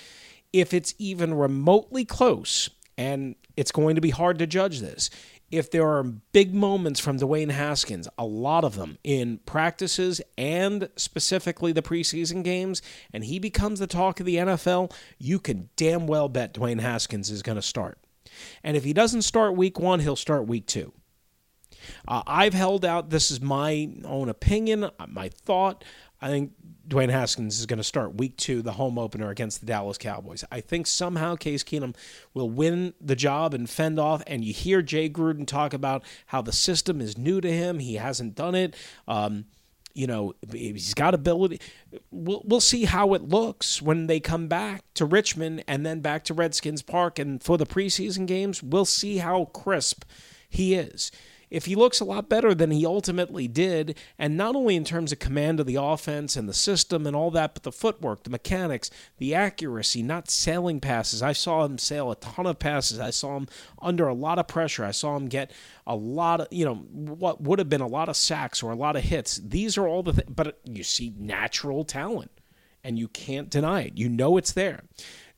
If 0.54 0.74
it's 0.74 0.94
even 0.98 1.34
remotely 1.34 2.06
close, 2.06 2.70
and 2.98 3.36
it's 3.58 3.72
going 3.72 3.96
to 3.96 4.02
be 4.02 4.12
hard 4.12 4.40
to 4.40 4.48
judge 4.48 4.80
this, 4.80 5.10
if 5.52 5.70
there 5.70 5.88
are 5.88 6.04
big 6.04 6.54
moments 6.54 7.00
from 7.00 7.20
Dwayne 7.20 7.52
Haskins, 7.52 8.08
a 8.18 8.26
lot 8.26 8.64
of 8.64 8.76
them 8.76 8.98
in 9.04 9.40
practices 9.46 10.22
and 10.38 10.90
specifically 10.96 11.72
the 11.72 11.82
preseason 11.82 12.44
games, 12.44 12.82
and 13.12 13.26
he 13.26 13.40
becomes 13.40 13.80
the 13.80 13.88
talk 13.88 14.20
of 14.20 14.26
the 14.26 14.38
NFL, 14.38 14.92
you 15.20 15.38
can 15.38 15.70
damn 15.76 16.08
well 16.08 16.30
bet 16.30 16.54
Dwayne 16.54 16.80
Haskins 16.80 17.30
is 17.30 17.44
going 17.44 17.58
to 17.58 17.62
start. 17.62 18.00
And 18.64 18.78
if 18.78 18.84
he 18.84 18.94
doesn't 18.94 19.24
start 19.24 19.56
week 19.56 19.80
one, 19.80 20.00
he'll 20.00 20.16
start 20.16 20.48
week 20.48 20.66
two. 20.68 20.94
Uh, 22.08 22.24
I've 22.26 22.54
held 22.54 22.86
out, 22.86 23.10
this 23.10 23.30
is 23.30 23.42
my 23.42 23.90
own 24.06 24.30
opinion, 24.30 24.90
my 25.08 25.30
thought. 25.30 25.84
I 26.22 26.30
think 26.30 26.54
Dwayne 26.88 27.10
Haskins 27.10 27.60
is 27.60 27.66
going 27.66 27.78
to 27.78 27.84
start 27.84 28.16
week 28.16 28.38
two, 28.38 28.62
the 28.62 28.74
home 28.74 28.98
opener 28.98 29.30
against 29.30 29.60
the 29.60 29.66
Dallas 29.66 29.98
Cowboys. 29.98 30.46
I 30.50 30.62
think 30.62 30.88
somehow 30.88 31.36
Case 31.36 31.64
Keenum 31.64 31.96
will 32.34 32.50
win 32.50 32.94
the 33.02 33.16
job 33.16 33.54
and 33.54 33.70
fend 33.70 34.00
off. 34.00 34.24
And 34.26 34.46
you 34.46 34.54
hear 34.54 34.82
Jay 34.82 35.10
Gruden 35.10 35.46
talk 35.46 35.74
about 35.74 36.04
how 36.28 36.42
the 36.42 36.54
system 36.54 37.02
is 37.02 37.18
new 37.18 37.42
to 37.42 37.52
him. 37.52 37.80
He 37.80 37.96
hasn't 37.96 38.36
done 38.36 38.56
it. 38.56 38.76
Um, 39.08 39.46
you 39.94 40.08
know, 40.08 40.34
he's 40.52 40.94
got 40.94 41.14
ability. 41.14 41.62
We'll, 42.12 42.42
we'll 42.46 42.60
see 42.62 42.86
how 42.86 43.14
it 43.14 43.30
looks 43.30 43.82
when 43.82 44.08
they 44.08 44.20
come 44.20 44.48
back 44.48 44.84
to 44.96 45.06
Richmond 45.06 45.64
and 45.68 45.86
then 45.86 46.00
back 46.00 46.24
to 46.26 46.34
Redskins 46.34 46.82
Park. 46.82 47.20
And 47.20 47.42
for 47.42 47.58
the 47.58 47.66
preseason 47.66 48.26
games, 48.26 48.64
we'll 48.64 48.86
see 48.86 49.18
how 49.18 49.46
crisp 49.46 50.04
he 50.50 50.74
is 50.74 51.12
if 51.54 51.66
he 51.66 51.76
looks 51.76 52.00
a 52.00 52.06
lot 52.06 52.30
better 52.30 52.56
than 52.56 52.72
he 52.72 52.84
ultimately 52.84 53.48
did, 53.48 53.96
and 54.18 54.36
not 54.36 54.56
only 54.56 54.76
in 54.76 54.84
terms 54.84 55.12
of 55.12 55.20
command 55.20 55.60
of 55.60 55.68
the 55.68 55.76
offense 55.76 56.36
and 56.36 56.50
the 56.50 56.54
system 56.54 57.06
and 57.06 57.16
all 57.16 57.30
that, 57.30 57.54
but 57.54 57.62
the 57.62 57.72
footwork, 57.72 58.24
the 58.24 58.32
mechanics, 58.32 58.90
the 59.20 59.36
accuracy, 59.36 60.02
not 60.02 60.32
sailing 60.32 60.80
passes. 60.80 61.22
I 61.22 61.34
saw 61.34 61.64
him 61.64 61.78
sail 61.78 62.10
a 62.10 62.16
ton 62.16 62.48
of 62.48 62.58
passes. 62.58 63.00
I 63.00 63.12
saw 63.12 63.38
him 63.38 63.48
under 63.80 64.08
a 64.08 64.16
lot 64.16 64.40
of 64.40 64.48
pressure. 64.48 64.84
I 64.84 64.90
saw 64.90 65.16
him 65.16 65.28
get 65.28 65.52
a 65.86 65.96
lot 65.96 66.42
of, 66.42 66.48
you 66.50 66.66
know, 66.66 66.74
what 66.74 67.40
would 67.40 67.60
have 67.60 67.70
been 67.70 67.82
a 67.82 67.88
lot 67.88 68.10
of 68.10 68.16
sacks 68.16 68.64
or 68.64 68.72
a 68.72 68.76
lot 68.76 68.96
of 68.96 69.04
hits. 69.04 69.38
These 69.38 69.78
are 69.78 69.88
all 69.88 70.02
the 70.02 70.14
things, 70.14 70.32
but 70.36 70.60
you 70.66 70.84
see 70.84 71.14
natural 71.16 71.84
talent, 71.84 72.32
and 72.84 72.98
you 72.98 73.08
can't 73.08 73.52
deny 73.52 73.82
it. 73.84 73.96
You 73.96 74.10
know 74.10 74.38
it's 74.38 74.54
there. 74.54 74.86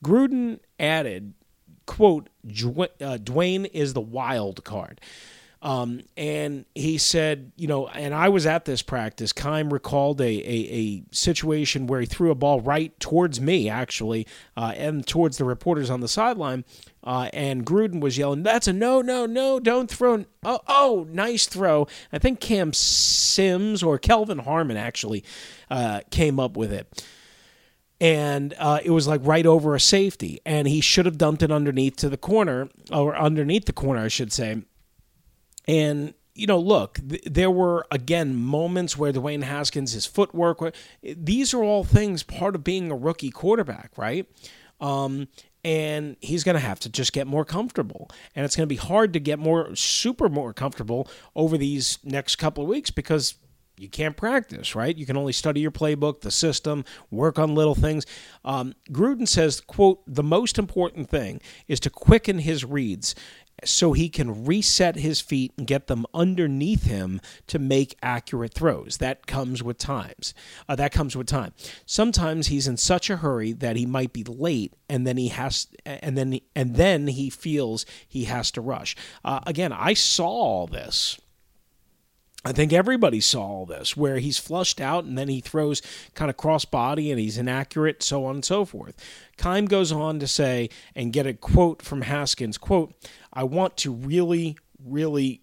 Gruden 0.02 0.60
added, 0.80 1.34
quote, 1.86 2.30
uh, 2.46 3.18
Dwayne 3.18 3.70
is 3.74 3.92
the 3.92 4.00
wild 4.00 4.64
card. 4.64 5.02
Um, 5.66 6.02
and 6.16 6.66
he 6.76 7.00
said, 7.00 7.52
you 7.56 7.68
know, 7.68 7.88
and 7.88 8.14
I 8.14 8.30
was 8.30 8.46
at 8.46 8.66
this 8.66 8.84
practice. 8.84 9.34
Keim 9.34 9.74
recalled 9.74 10.22
a, 10.22 10.26
a, 10.26 10.70
a 10.72 11.04
situation 11.12 11.88
where 11.88 12.00
he 12.00 12.06
threw 12.06 12.30
a 12.30 12.36
ball 12.36 12.62
right 12.62 12.98
towards 13.00 13.42
me, 13.42 13.68
actually, 13.68 14.28
uh, 14.56 14.74
and 14.78 15.08
towards 15.08 15.40
the 15.40 15.44
reporters 15.44 15.90
on 15.90 16.02
the 16.02 16.08
sideline. 16.08 16.66
Uh, 17.04 17.32
and 17.34 17.66
Gruden 17.66 18.00
was 18.00 18.16
yelling, 18.16 18.44
"That's 18.44 18.68
a 18.68 18.74
no, 18.74 19.02
no, 19.02 19.26
no! 19.26 19.60
Don't 19.60 19.90
throw! 19.90 20.26
Oh, 20.44 20.60
oh, 20.68 21.08
nice 21.10 21.48
throw!" 21.48 21.88
I 22.14 22.20
think 22.20 22.40
Cam 22.40 22.72
Sims 22.72 23.82
or 23.82 23.98
Kelvin 23.98 24.40
Harmon 24.40 24.78
actually 24.78 25.24
uh, 25.72 26.02
came 26.12 26.40
up 26.40 26.56
with 26.56 26.72
it 26.72 27.04
and 28.00 28.54
uh, 28.60 28.82
it 28.84 28.92
was 28.92 29.08
like 29.08 29.22
right 29.24 29.46
over 29.46 29.74
a 29.74 29.80
safety, 29.80 30.42
and 30.46 30.68
he 30.68 30.82
should 30.82 31.06
have 31.06 31.18
dumped 31.18 31.42
it 31.42 31.52
underneath 31.52 31.96
to 31.96 32.10
the 32.10 32.18
corner, 32.18 32.70
or 32.92 33.16
underneath 33.16 33.66
the 33.66 33.74
corner, 33.74 34.02
I 34.02 34.10
should 34.10 34.34
say. 34.34 34.62
And 35.68 36.14
you 36.36 36.48
know, 36.48 36.60
look, 36.60 37.00
th- 37.08 37.24
there 37.26 37.50
were 37.50 37.88
again 37.92 38.36
moments 38.36 38.98
where 38.98 39.14
Dwayne 39.14 39.44
Haskins, 39.44 39.94
his 39.94 40.06
footwork, 40.06 40.76
these 41.02 41.54
are 41.54 41.64
all 41.64 41.84
things 41.84 42.24
part 42.24 42.56
of 42.56 42.64
being 42.64 42.92
a 42.92 42.96
rookie 42.96 43.32
quarterback, 43.32 43.92
right? 43.98 44.28
Um, 44.82 45.30
and 45.64 46.16
he's 46.22 46.44
going 46.44 46.54
to 46.54 46.60
have 46.60 46.80
to 46.82 46.90
just 46.90 47.12
get 47.12 47.26
more 47.26 47.44
comfortable. 47.44 48.12
And 48.36 48.46
it's 48.46 48.56
going 48.56 48.68
to 48.68 48.74
be 48.74 48.76
hard 48.76 49.14
to 49.14 49.20
get 49.20 49.40
more, 49.40 49.76
super 49.76 50.30
more 50.30 50.54
comfortable 50.54 51.08
over 51.36 51.58
these 51.58 51.98
next 52.04 52.36
couple 52.36 52.64
of 52.64 52.70
weeks 52.70 52.92
because 52.92 53.34
you 53.78 53.90
can't 53.90 54.16
practice, 54.16 54.76
right? 54.76 54.96
You 54.96 55.06
can 55.06 55.18
only 55.18 55.34
study 55.34 55.60
your 55.60 55.72
playbook, 55.72 56.22
the 56.22 56.32
system, 56.32 56.86
work 57.12 57.38
on 57.38 57.56
little 57.56 57.76
things. 57.76 58.06
Um, 58.44 58.74
Gruden 58.92 59.28
says, 59.28 59.62
quote, 59.62 60.02
the 60.08 60.24
most 60.24 60.58
important 60.58 61.10
thing 61.10 61.42
is 61.68 61.80
to 61.82 61.90
quicken 61.90 62.40
his 62.40 62.64
reads 62.64 63.16
so 63.64 63.94
he 63.94 64.10
can 64.10 64.46
reset 64.46 64.98
his 64.98 65.22
feet 65.22 65.54
and 65.58 65.66
get 65.66 65.88
them 65.88 66.06
underneath 66.14 66.84
him 66.84 67.22
to 67.48 67.60
make 67.60 67.98
accurate 68.04 68.54
throws. 68.54 68.98
That 68.98 69.28
comes 69.28 69.64
with 69.64 69.78
times. 69.78 70.34
Uh, 70.68 70.76
that 70.76 70.92
comes 70.92 71.16
with 71.16 71.28
time. 71.28 71.54
Sometimes 71.86 72.48
he's 72.48 72.68
in 72.68 72.78
such 72.78 73.10
a 73.10 73.18
hurry 73.18 73.54
that 73.54 73.76
he 73.76 73.86
might 73.86 74.14
be 74.14 74.24
late, 74.24 74.74
and 74.90 75.08
then 75.08 75.18
he 75.18 75.30
has, 75.30 75.68
and 75.86 76.18
then 76.18 76.40
and 76.56 76.76
then 76.76 77.08
he 77.08 77.30
feels 77.30 77.86
he 78.08 78.26
has 78.26 78.52
to 78.52 78.62
rush. 78.62 78.96
Uh, 79.24 79.40
again, 79.48 79.72
I 79.72 79.94
saw 79.94 80.28
all 80.28 80.68
this. 80.68 81.20
I 82.46 82.52
think 82.52 82.72
everybody 82.72 83.20
saw 83.22 83.42
all 83.42 83.66
this, 83.66 83.98
where 83.98 84.20
he's 84.20 84.38
flushed 84.38 84.80
out 84.80 85.04
and 85.04 85.18
then 85.18 85.28
he 85.28 85.42
throws 85.42 85.82
kind 86.14 86.30
of 86.30 86.38
cross 86.38 86.64
body 86.64 87.10
and 87.10 87.20
he's 87.20 87.40
inaccurate, 87.40 88.04
so 88.04 88.24
on 88.26 88.36
and 88.36 88.46
so 88.46 88.66
forth. 88.66 88.96
Keim 89.36 89.66
goes 89.66 89.92
on 89.92 90.20
to 90.20 90.28
say 90.28 90.70
and 90.96 91.12
get 91.12 91.26
a 91.26 91.34
quote 91.34 91.82
from 91.82 92.04
Haskins, 92.04 92.60
quote, 92.60 92.94
I 93.34 93.44
want 93.44 93.78
to 93.78 93.92
really, 93.92 94.58
really 94.80 95.42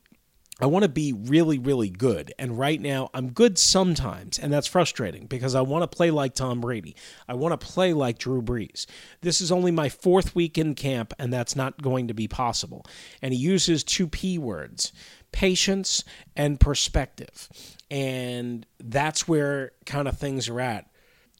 I 0.60 0.66
want 0.66 0.84
to 0.84 0.88
be 0.88 1.12
really, 1.12 1.58
really 1.58 1.90
good. 1.90 2.32
And 2.38 2.56
right 2.56 2.80
now, 2.80 3.10
I'm 3.12 3.32
good 3.32 3.58
sometimes, 3.58 4.38
and 4.38 4.52
that's 4.52 4.68
frustrating 4.68 5.26
because 5.26 5.56
I 5.56 5.60
want 5.60 5.82
to 5.82 5.96
play 5.96 6.12
like 6.12 6.34
Tom 6.34 6.60
Brady. 6.60 6.94
I 7.26 7.34
want 7.34 7.58
to 7.58 7.66
play 7.66 7.92
like 7.92 8.18
Drew 8.18 8.40
Brees. 8.40 8.86
This 9.22 9.40
is 9.40 9.50
only 9.50 9.72
my 9.72 9.88
fourth 9.88 10.36
week 10.36 10.58
in 10.58 10.76
camp, 10.76 11.14
and 11.18 11.32
that's 11.32 11.56
not 11.56 11.82
going 11.82 12.06
to 12.06 12.14
be 12.14 12.28
possible. 12.28 12.86
And 13.20 13.34
he 13.34 13.40
uses 13.40 13.82
two 13.82 14.06
P 14.06 14.38
words 14.38 14.92
patience 15.32 16.04
and 16.36 16.60
perspective. 16.60 17.48
And 17.90 18.64
that's 18.78 19.26
where 19.26 19.72
kind 19.84 20.08
of 20.08 20.18
things 20.18 20.48
are 20.48 20.60
at 20.60 20.86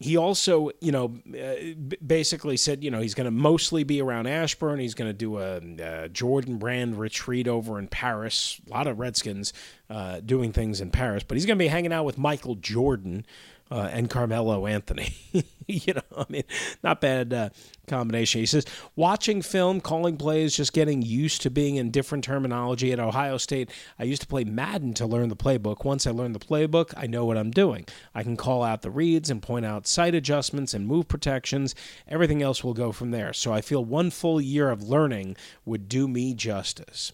he 0.03 0.17
also, 0.17 0.71
you 0.81 0.91
know, 0.91 1.15
uh, 1.33 1.95
basically 2.05 2.57
said, 2.57 2.83
you 2.83 2.91
know, 2.91 3.01
he's 3.01 3.15
going 3.15 3.27
to 3.27 3.31
mostly 3.31 3.85
be 3.85 4.03
around 4.03 4.27
Ashburn. 4.27 4.81
He's 4.81 4.95
going 4.95 5.09
to 5.09 5.17
do 5.17 5.39
a, 5.39 5.61
a, 5.81 6.09
Jordan 6.09 6.59
Brand 6.59 6.99
retreat 6.99 7.47
over 7.47 7.79
in 7.79 7.89
Paris. 7.89 8.61
A 8.67 8.71
lot 8.71 8.87
of 8.87 8.99
Redskins 8.99 9.53
uh, 9.89 10.21
doing 10.21 10.53
things 10.53 10.81
in 10.81 10.91
Paris, 10.91 11.23
but 11.23 11.37
he's 11.37 11.47
going 11.47 11.59
to 11.59 11.63
be 11.63 11.69
hanging 11.69 11.93
out 11.93 12.05
with 12.05 12.19
Michael 12.19 12.57
Jordan. 12.57 13.25
uh, 13.71 13.89
and 13.91 14.11
Carmelo 14.11 14.67
Anthony. 14.67 15.15
you 15.69 15.95
know, 15.95 16.03
I 16.17 16.25
mean, 16.29 16.45
not 16.83 17.01
bad 17.01 17.33
uh, 17.33 17.51
combination. 17.87 18.41
He 18.41 18.47
says, 18.47 18.65
watching 18.97 19.43
film, 19.43 19.81
calling 19.81 20.17
plays, 20.17 20.57
just 20.57 20.73
getting 20.73 21.03
used 21.03 21.43
to 21.43 21.51
being 21.51 21.77
in 21.77 21.91
different 21.91 22.25
terminology. 22.25 22.93
At 22.93 23.01
Ohio 23.01 23.37
State, 23.39 23.71
I 23.99 24.05
used 24.05 24.23
to 24.23 24.29
play 24.29 24.45
Madden 24.45 24.95
to 24.95 25.07
learn 25.07 25.29
the 25.29 25.37
playbook. 25.37 25.85
Once 25.85 26.07
I 26.07 26.11
learned 26.11 26.35
the 26.35 26.39
playbook, 26.39 26.93
I 26.97 27.07
know 27.07 27.25
what 27.25 27.37
I'm 27.37 27.51
doing. 27.51 27.87
I 28.15 28.23
can 28.23 28.37
call 28.37 28.63
out 28.63 28.83
the 28.83 28.91
reads 28.91 29.31
and 29.31 29.43
point 29.43 29.67
out 29.67 29.87
sight 29.87 30.15
adjustments 30.15 30.75
and 30.75 30.87
move 30.87 31.09
protections. 31.09 31.75
Everything 32.09 32.43
else 32.43 32.65
will 32.65 32.75
go 32.75 32.93
from 32.93 33.11
there. 33.11 33.33
So 33.33 33.53
I 33.53 33.61
feel 33.61 33.85
one 33.85 34.11
full 34.11 34.41
year 34.41 34.71
of 34.71 34.89
learning 34.89 35.37
would 35.65 35.89
do 35.89 36.09
me 36.09 36.35
justice. 36.35 37.13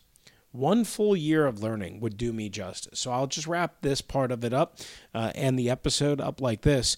One 0.53 0.85
full 0.85 1.15
year 1.15 1.47
of 1.47 1.63
learning 1.63 2.01
would 2.01 2.17
do 2.17 2.33
me 2.33 2.49
justice. 2.49 2.99
So 3.01 3.11
I'll 3.11 3.27
just 3.27 3.47
wrap 3.47 3.83
this 3.83 4.01
part 4.01 4.33
of 4.33 4.45
it 4.45 4.53
up 4.53 4.79
uh, 5.15 5.31
and 5.35 5.59
the 5.59 5.69
episode 5.69 6.21
up 6.21 6.41
like 6.41 6.63
this. 6.63 6.97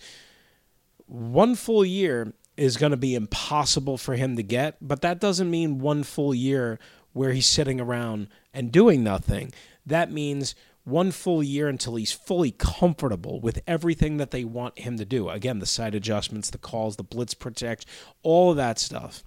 One 1.10 1.56
full 1.56 1.84
year 1.84 2.34
is 2.56 2.76
going 2.76 2.92
to 2.92 2.96
be 2.96 3.16
impossible 3.16 3.98
for 3.98 4.14
him 4.14 4.36
to 4.36 4.44
get, 4.44 4.76
but 4.80 5.02
that 5.02 5.18
doesn't 5.18 5.50
mean 5.50 5.80
one 5.80 6.04
full 6.04 6.32
year 6.32 6.78
where 7.12 7.32
he's 7.32 7.48
sitting 7.48 7.80
around 7.80 8.28
and 8.54 8.70
doing 8.70 9.02
nothing. 9.02 9.52
That 9.84 10.12
means 10.12 10.54
one 10.84 11.10
full 11.10 11.42
year 11.42 11.66
until 11.66 11.96
he's 11.96 12.12
fully 12.12 12.52
comfortable 12.52 13.40
with 13.40 13.60
everything 13.66 14.18
that 14.18 14.30
they 14.30 14.44
want 14.44 14.78
him 14.78 14.98
to 14.98 15.04
do. 15.04 15.28
Again, 15.28 15.58
the 15.58 15.66
sight 15.66 15.96
adjustments, 15.96 16.48
the 16.50 16.58
calls, 16.58 16.94
the 16.94 17.02
blitz 17.02 17.34
protect, 17.34 17.86
all 18.22 18.52
of 18.52 18.56
that 18.58 18.78
stuff. 18.78 19.24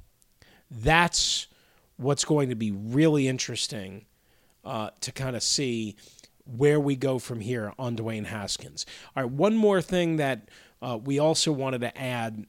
That's 0.72 1.48
what's 1.98 2.24
going 2.24 2.48
to 2.48 2.56
be 2.56 2.72
really 2.72 3.28
interesting 3.28 4.06
uh, 4.64 4.92
to 5.02 5.12
kind 5.12 5.36
of 5.36 5.44
see 5.44 5.98
where 6.46 6.80
we 6.80 6.96
go 6.96 7.20
from 7.20 7.42
here 7.42 7.74
on 7.78 7.98
Dwayne 7.98 8.26
Haskins. 8.26 8.86
All 9.16 9.24
right, 9.24 9.32
one 9.32 9.58
more 9.58 9.82
thing 9.82 10.16
that 10.16 10.48
uh, 10.84 10.98
we 10.98 11.20
also 11.20 11.52
wanted 11.52 11.82
to 11.82 11.98
add 11.98 12.46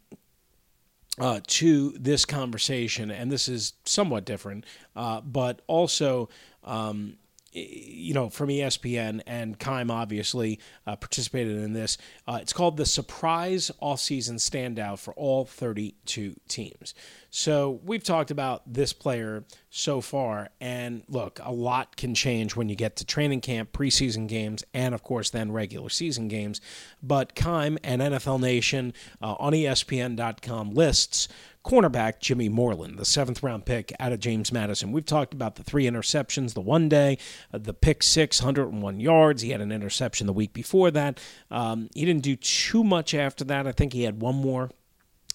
uh, 1.19 1.41
to 1.47 1.91
this 1.93 2.25
conversation, 2.25 3.11
and 3.11 3.31
this 3.31 3.49
is 3.49 3.75
somewhat 3.85 4.25
different, 4.25 4.67
uh, 4.97 5.21
but 5.21 5.63
also. 5.67 6.29
Um, 6.65 7.19
you 7.55 8.13
know, 8.13 8.29
from 8.29 8.49
ESPN 8.49 9.23
and 9.27 9.59
Keim 9.59 9.91
obviously 9.91 10.59
uh, 10.87 10.97
participated 10.97 11.57
in 11.57 11.73
this. 11.73 11.97
Uh, 12.27 12.39
it's 12.43 12.53
called 12.53 12.77
the 12.77 12.85
Surprise 12.85 13.71
Offseason 13.81 14.35
Standout 14.35 14.99
for 14.99 15.15
all 15.15 15.45
32 15.45 16.35
teams. 16.49 16.95
So 17.31 17.81
we've 17.85 18.03
talked 18.03 18.31
about 18.31 18.63
this 18.73 18.93
player 18.93 19.45
so 19.71 20.01
far, 20.01 20.51
and 20.61 21.03
look, 21.09 21.41
a 21.43 21.53
lot 21.53 21.97
can 21.97 22.15
change 22.15 22.55
when 22.55 22.69
you 22.69 22.77
get 22.77 22.97
to 22.97 23.05
training 23.05 23.41
camp, 23.41 23.73
preseason 23.73 24.29
games, 24.29 24.65
and 24.73 24.95
of 24.95 25.03
course 25.03 25.31
then 25.31 25.53
regular 25.53 25.89
season 25.89 26.29
games. 26.29 26.61
But 27.03 27.35
Keim 27.35 27.79
and 27.83 28.03
NFL 28.03 28.41
Nation 28.41 28.93
uh, 29.23 29.35
on 29.39 29.53
ESPN.com 29.53 30.75
lists 30.75 31.29
cornerback 31.65 32.21
Jimmy 32.21 32.49
Moreland, 32.49 32.99
the 32.99 33.05
seventh 33.05 33.43
round 33.43 33.65
pick 33.65 33.93
out 33.99 34.13
of 34.13 34.21
James 34.21 34.53
Madison. 34.53 34.93
We've 34.93 35.05
talked 35.05 35.33
about 35.33 35.57
the 35.57 35.63
three 35.63 35.85
interceptions 35.85 36.55
the 36.55 36.61
one 36.61 36.89
day, 36.89 37.19
uh, 37.53 37.59
the 37.59 37.73
pick 37.73 38.03
six, 38.03 38.43
101 38.43 39.01
yards. 39.01 39.43
He 39.43 39.51
had 39.51 39.61
an 39.61 39.73
interception 39.73 40.27
the 40.27 40.33
week 40.33 40.53
before 40.53 40.91
that. 40.91 41.19
Um, 41.51 41.89
he 41.95 42.05
didn't 42.05 42.23
do 42.23 42.37
too 42.37 42.85
much 42.85 43.15
after 43.15 43.45
that. 43.45 43.67
I 43.67 43.73
think 43.73 43.93
he 43.93 44.03
had 44.03 44.21
one 44.21 44.37
more 44.37 44.71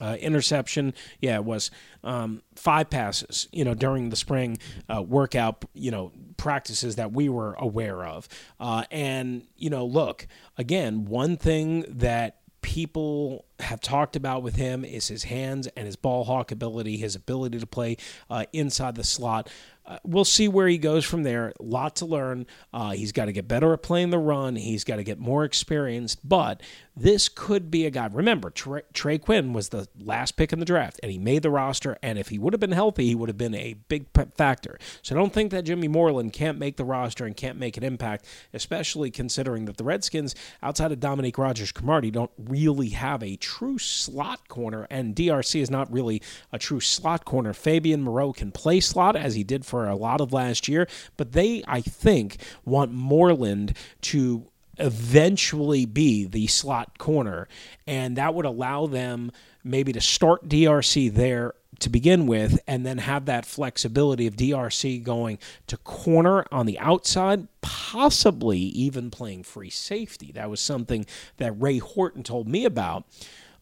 uh, 0.02 0.18
interception. 0.20 0.94
Yeah, 1.20 1.36
it 1.36 1.46
was 1.46 1.72
um, 2.04 2.42
five 2.56 2.90
passes. 2.90 3.48
You 3.52 3.66
know, 3.66 3.74
during 3.74 4.10
the 4.10 4.16
spring 4.16 4.58
uh, 4.88 5.02
workout, 5.02 5.66
you 5.74 5.92
know, 5.92 6.12
practices 6.38 6.96
that 6.96 7.12
we 7.12 7.28
were 7.28 7.56
aware 7.56 8.06
of. 8.06 8.28
Uh, 8.60 8.84
and 8.92 9.48
you 9.58 9.70
know, 9.70 9.86
look 9.86 10.28
again, 10.58 11.06
one 11.06 11.38
thing 11.38 11.86
that 11.90 12.38
people 12.62 13.46
have 13.60 13.82
talked 13.82 14.16
about 14.16 14.44
with 14.44 14.56
him 14.56 14.86
is 14.86 15.08
his 15.08 15.24
hands 15.24 15.68
and 15.76 15.86
his 15.86 15.96
ball 15.96 16.24
hawk 16.24 16.52
ability, 16.52 16.98
his 16.98 17.16
ability 17.16 17.60
to 17.60 17.68
play 17.68 17.98
uh, 18.30 18.46
inside 18.54 18.96
the 18.96 19.04
slot. 19.04 19.50
Uh, 19.90 19.98
we'll 20.04 20.24
see 20.24 20.48
where 20.48 20.68
he 20.68 20.78
goes 20.78 21.04
from 21.04 21.24
there. 21.24 21.52
A 21.60 21.64
lot 21.64 21.96
to 21.96 22.06
learn. 22.06 22.46
Uh, 22.72 22.92
he's 22.92 23.12
got 23.12 23.26
to 23.26 23.32
get 23.32 23.48
better 23.48 23.74
at 23.74 23.82
playing 23.82 24.12
the 24.12 24.20
run. 24.20 24.56
He's 24.56 24.84
got 24.84 24.98
to 24.98 25.04
get 25.04 25.18
more 25.18 25.44
experienced. 25.44 26.28
But 26.28 26.62
this 26.96 27.28
could 27.28 27.72
be 27.72 27.88
a 27.88 27.90
guy. 27.90 28.08
Remember, 28.12 28.52
Trey, 28.52 28.84
Trey 28.94 29.18
Quinn 29.18 29.52
was 29.52 29.70
the 29.70 29.88
last 30.00 30.34
pick 30.34 30.54
in 30.54 30.60
the 30.60 30.66
draft, 30.66 31.00
and 31.02 31.12
he 31.12 31.18
made 31.18 31.42
the 31.42 31.50
roster. 31.50 31.98
And 32.04 32.20
if 32.20 32.28
he 32.28 32.38
would 32.38 32.54
have 32.54 32.60
been 32.60 32.72
healthy, 32.72 33.08
he 33.08 33.16
would 33.16 33.30
have 33.30 33.38
been 33.38 33.56
a 33.56 33.74
big 33.88 34.06
factor. 34.36 34.78
So 35.02 35.16
don't 35.16 35.34
think 35.34 35.50
that 35.52 35.64
Jimmy 35.64 35.88
Moreland 35.88 36.34
can't 36.34 36.60
make 36.60 36.78
the 36.78 36.86
roster 36.86 37.26
and 37.26 37.36
can't 37.36 37.58
make 37.58 37.76
an 37.76 37.84
impact, 37.84 38.26
especially 38.54 39.10
considering 39.10 39.66
that 39.66 39.78
the 39.78 39.84
Redskins, 39.84 40.36
outside 40.62 40.92
of 40.92 41.00
Dominique 41.00 41.40
Rodgers 41.40 41.72
Cromartie, 41.72 42.12
don't 42.12 42.32
really 42.38 42.90
have 42.90 43.24
a 43.24 43.38
true 43.50 43.80
slot 43.80 44.48
corner, 44.48 44.86
and 44.92 45.16
DRC 45.16 45.60
is 45.60 45.72
not 45.72 45.92
really 45.92 46.22
a 46.52 46.60
true 46.60 46.80
slot 46.80 47.26
corner. 47.26 47.52
Fabian 47.52 48.04
Moreau 48.04 48.32
can 48.32 48.52
play 48.52 48.80
slot 48.80 49.16
as 49.16 49.34
he 49.34 49.44
did 49.44 49.66
for 49.66 49.88
a 49.88 49.96
lot 49.96 50.22
of 50.22 50.32
last 50.32 50.68
year, 50.68 50.88
but 51.18 51.32
they, 51.32 51.64
I 51.68 51.82
think, 51.82 52.38
want 52.64 52.92
Moreland 52.92 53.76
to 54.02 54.46
eventually 54.78 55.86
be 55.86 56.26
the 56.26 56.46
slot 56.46 57.00
corner, 57.00 57.48
and 57.88 58.16
that 58.18 58.36
would 58.36 58.46
allow 58.46 58.86
them 58.86 59.32
maybe 59.64 59.94
to 59.94 60.02
start 60.02 60.48
DRC 60.48 61.12
there 61.12 61.54
to 61.80 61.90
begin 61.90 62.28
with 62.28 62.60
and 62.68 62.86
then 62.86 63.00
have 63.00 63.26
that 63.26 63.46
flexibility 63.46 64.28
of 64.28 64.36
DRC 64.36 65.04
going 65.04 65.40
to 65.68 65.78
corner 65.78 66.46
on 66.52 66.66
the 66.66 66.80
outside, 66.80 67.48
possibly 67.62 68.60
even 68.60 69.10
playing 69.10 69.44
free 69.44 69.70
safety. 69.70 70.32
That 70.34 70.50
was 70.50 70.60
something 70.60 71.06
that 71.38 71.52
Ray 71.54 71.78
Horton 71.78 72.24
told 72.24 72.48
me 72.48 72.66
about 72.66 73.06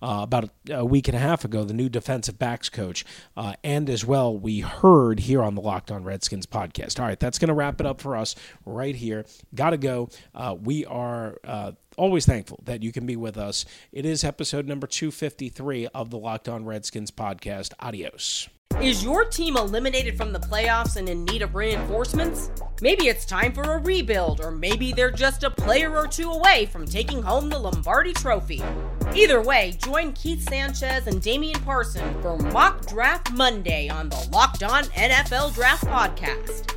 uh, 0.01 0.19
about 0.21 0.49
a, 0.69 0.85
week 0.85 1.07
and 1.07 1.17
a 1.17 1.19
half 1.19 1.43
ago, 1.43 1.63
the 1.63 1.73
new 1.73 1.89
defensive 1.89 2.37
backs 2.37 2.69
coach. 2.69 3.05
Uh, 3.35 3.53
and 3.63 3.89
as 3.89 4.05
well, 4.05 4.37
we 4.37 4.59
heard 4.59 5.21
here 5.21 5.41
on 5.41 5.55
the 5.55 5.61
Locked 5.61 5.91
On 5.91 6.03
Redskins 6.03 6.45
podcast. 6.45 6.99
All 6.99 7.05
right, 7.05 7.19
that's 7.19 7.39
going 7.39 7.49
to 7.49 7.53
wrap 7.53 7.79
it 7.79 7.87
up 7.87 8.01
for 8.01 8.15
us 8.15 8.35
right 8.65 8.95
here. 8.95 9.25
Got 9.55 9.71
to 9.71 9.77
go. 9.77 10.09
Uh, 10.35 10.55
we 10.59 10.85
are 10.85 11.37
uh, 11.43 11.71
always 11.97 12.25
thankful 12.25 12.61
that 12.63 12.83
you 12.83 12.91
can 12.91 13.05
be 13.05 13.15
with 13.15 13.37
us. 13.37 13.65
It 13.91 14.05
is 14.05 14.23
episode 14.23 14.67
number 14.67 14.87
253 14.87 15.87
of 15.87 16.09
the 16.09 16.17
Locked 16.17 16.47
On 16.47 16.65
Redskins 16.65 17.11
podcast. 17.11 17.73
Adios. 17.79 18.47
Is 18.81 19.03
your 19.03 19.25
team 19.25 19.57
eliminated 19.57 20.17
from 20.17 20.31
the 20.31 20.39
playoffs 20.39 20.97
and 20.97 21.09
in 21.09 21.25
need 21.25 21.41
of 21.41 21.55
reinforcements? 21.55 22.51
Maybe 22.79 23.07
it's 23.07 23.25
time 23.25 23.51
for 23.51 23.63
a 23.63 23.79
rebuild, 23.79 24.39
or 24.39 24.51
maybe 24.51 24.93
they're 24.93 25.09
just 25.09 25.43
a 25.43 25.49
player 25.49 25.95
or 25.97 26.05
two 26.07 26.29
away 26.29 26.67
from 26.67 26.85
taking 26.85 27.23
home 27.23 27.49
the 27.49 27.57
Lombardi 27.57 28.13
Trophy. 28.13 28.61
Either 29.15 29.41
way, 29.41 29.75
join 29.83 30.13
Keith 30.13 30.47
Sanchez 30.47 31.07
and 31.07 31.21
Damian 31.23 31.59
Parson 31.61 32.21
for 32.21 32.37
Mock 32.37 32.85
Draft 32.85 33.31
Monday 33.31 33.89
on 33.89 34.09
the 34.09 34.29
Locked 34.31 34.61
On 34.61 34.83
NFL 34.83 35.55
Draft 35.55 35.85
Podcast. 35.85 36.76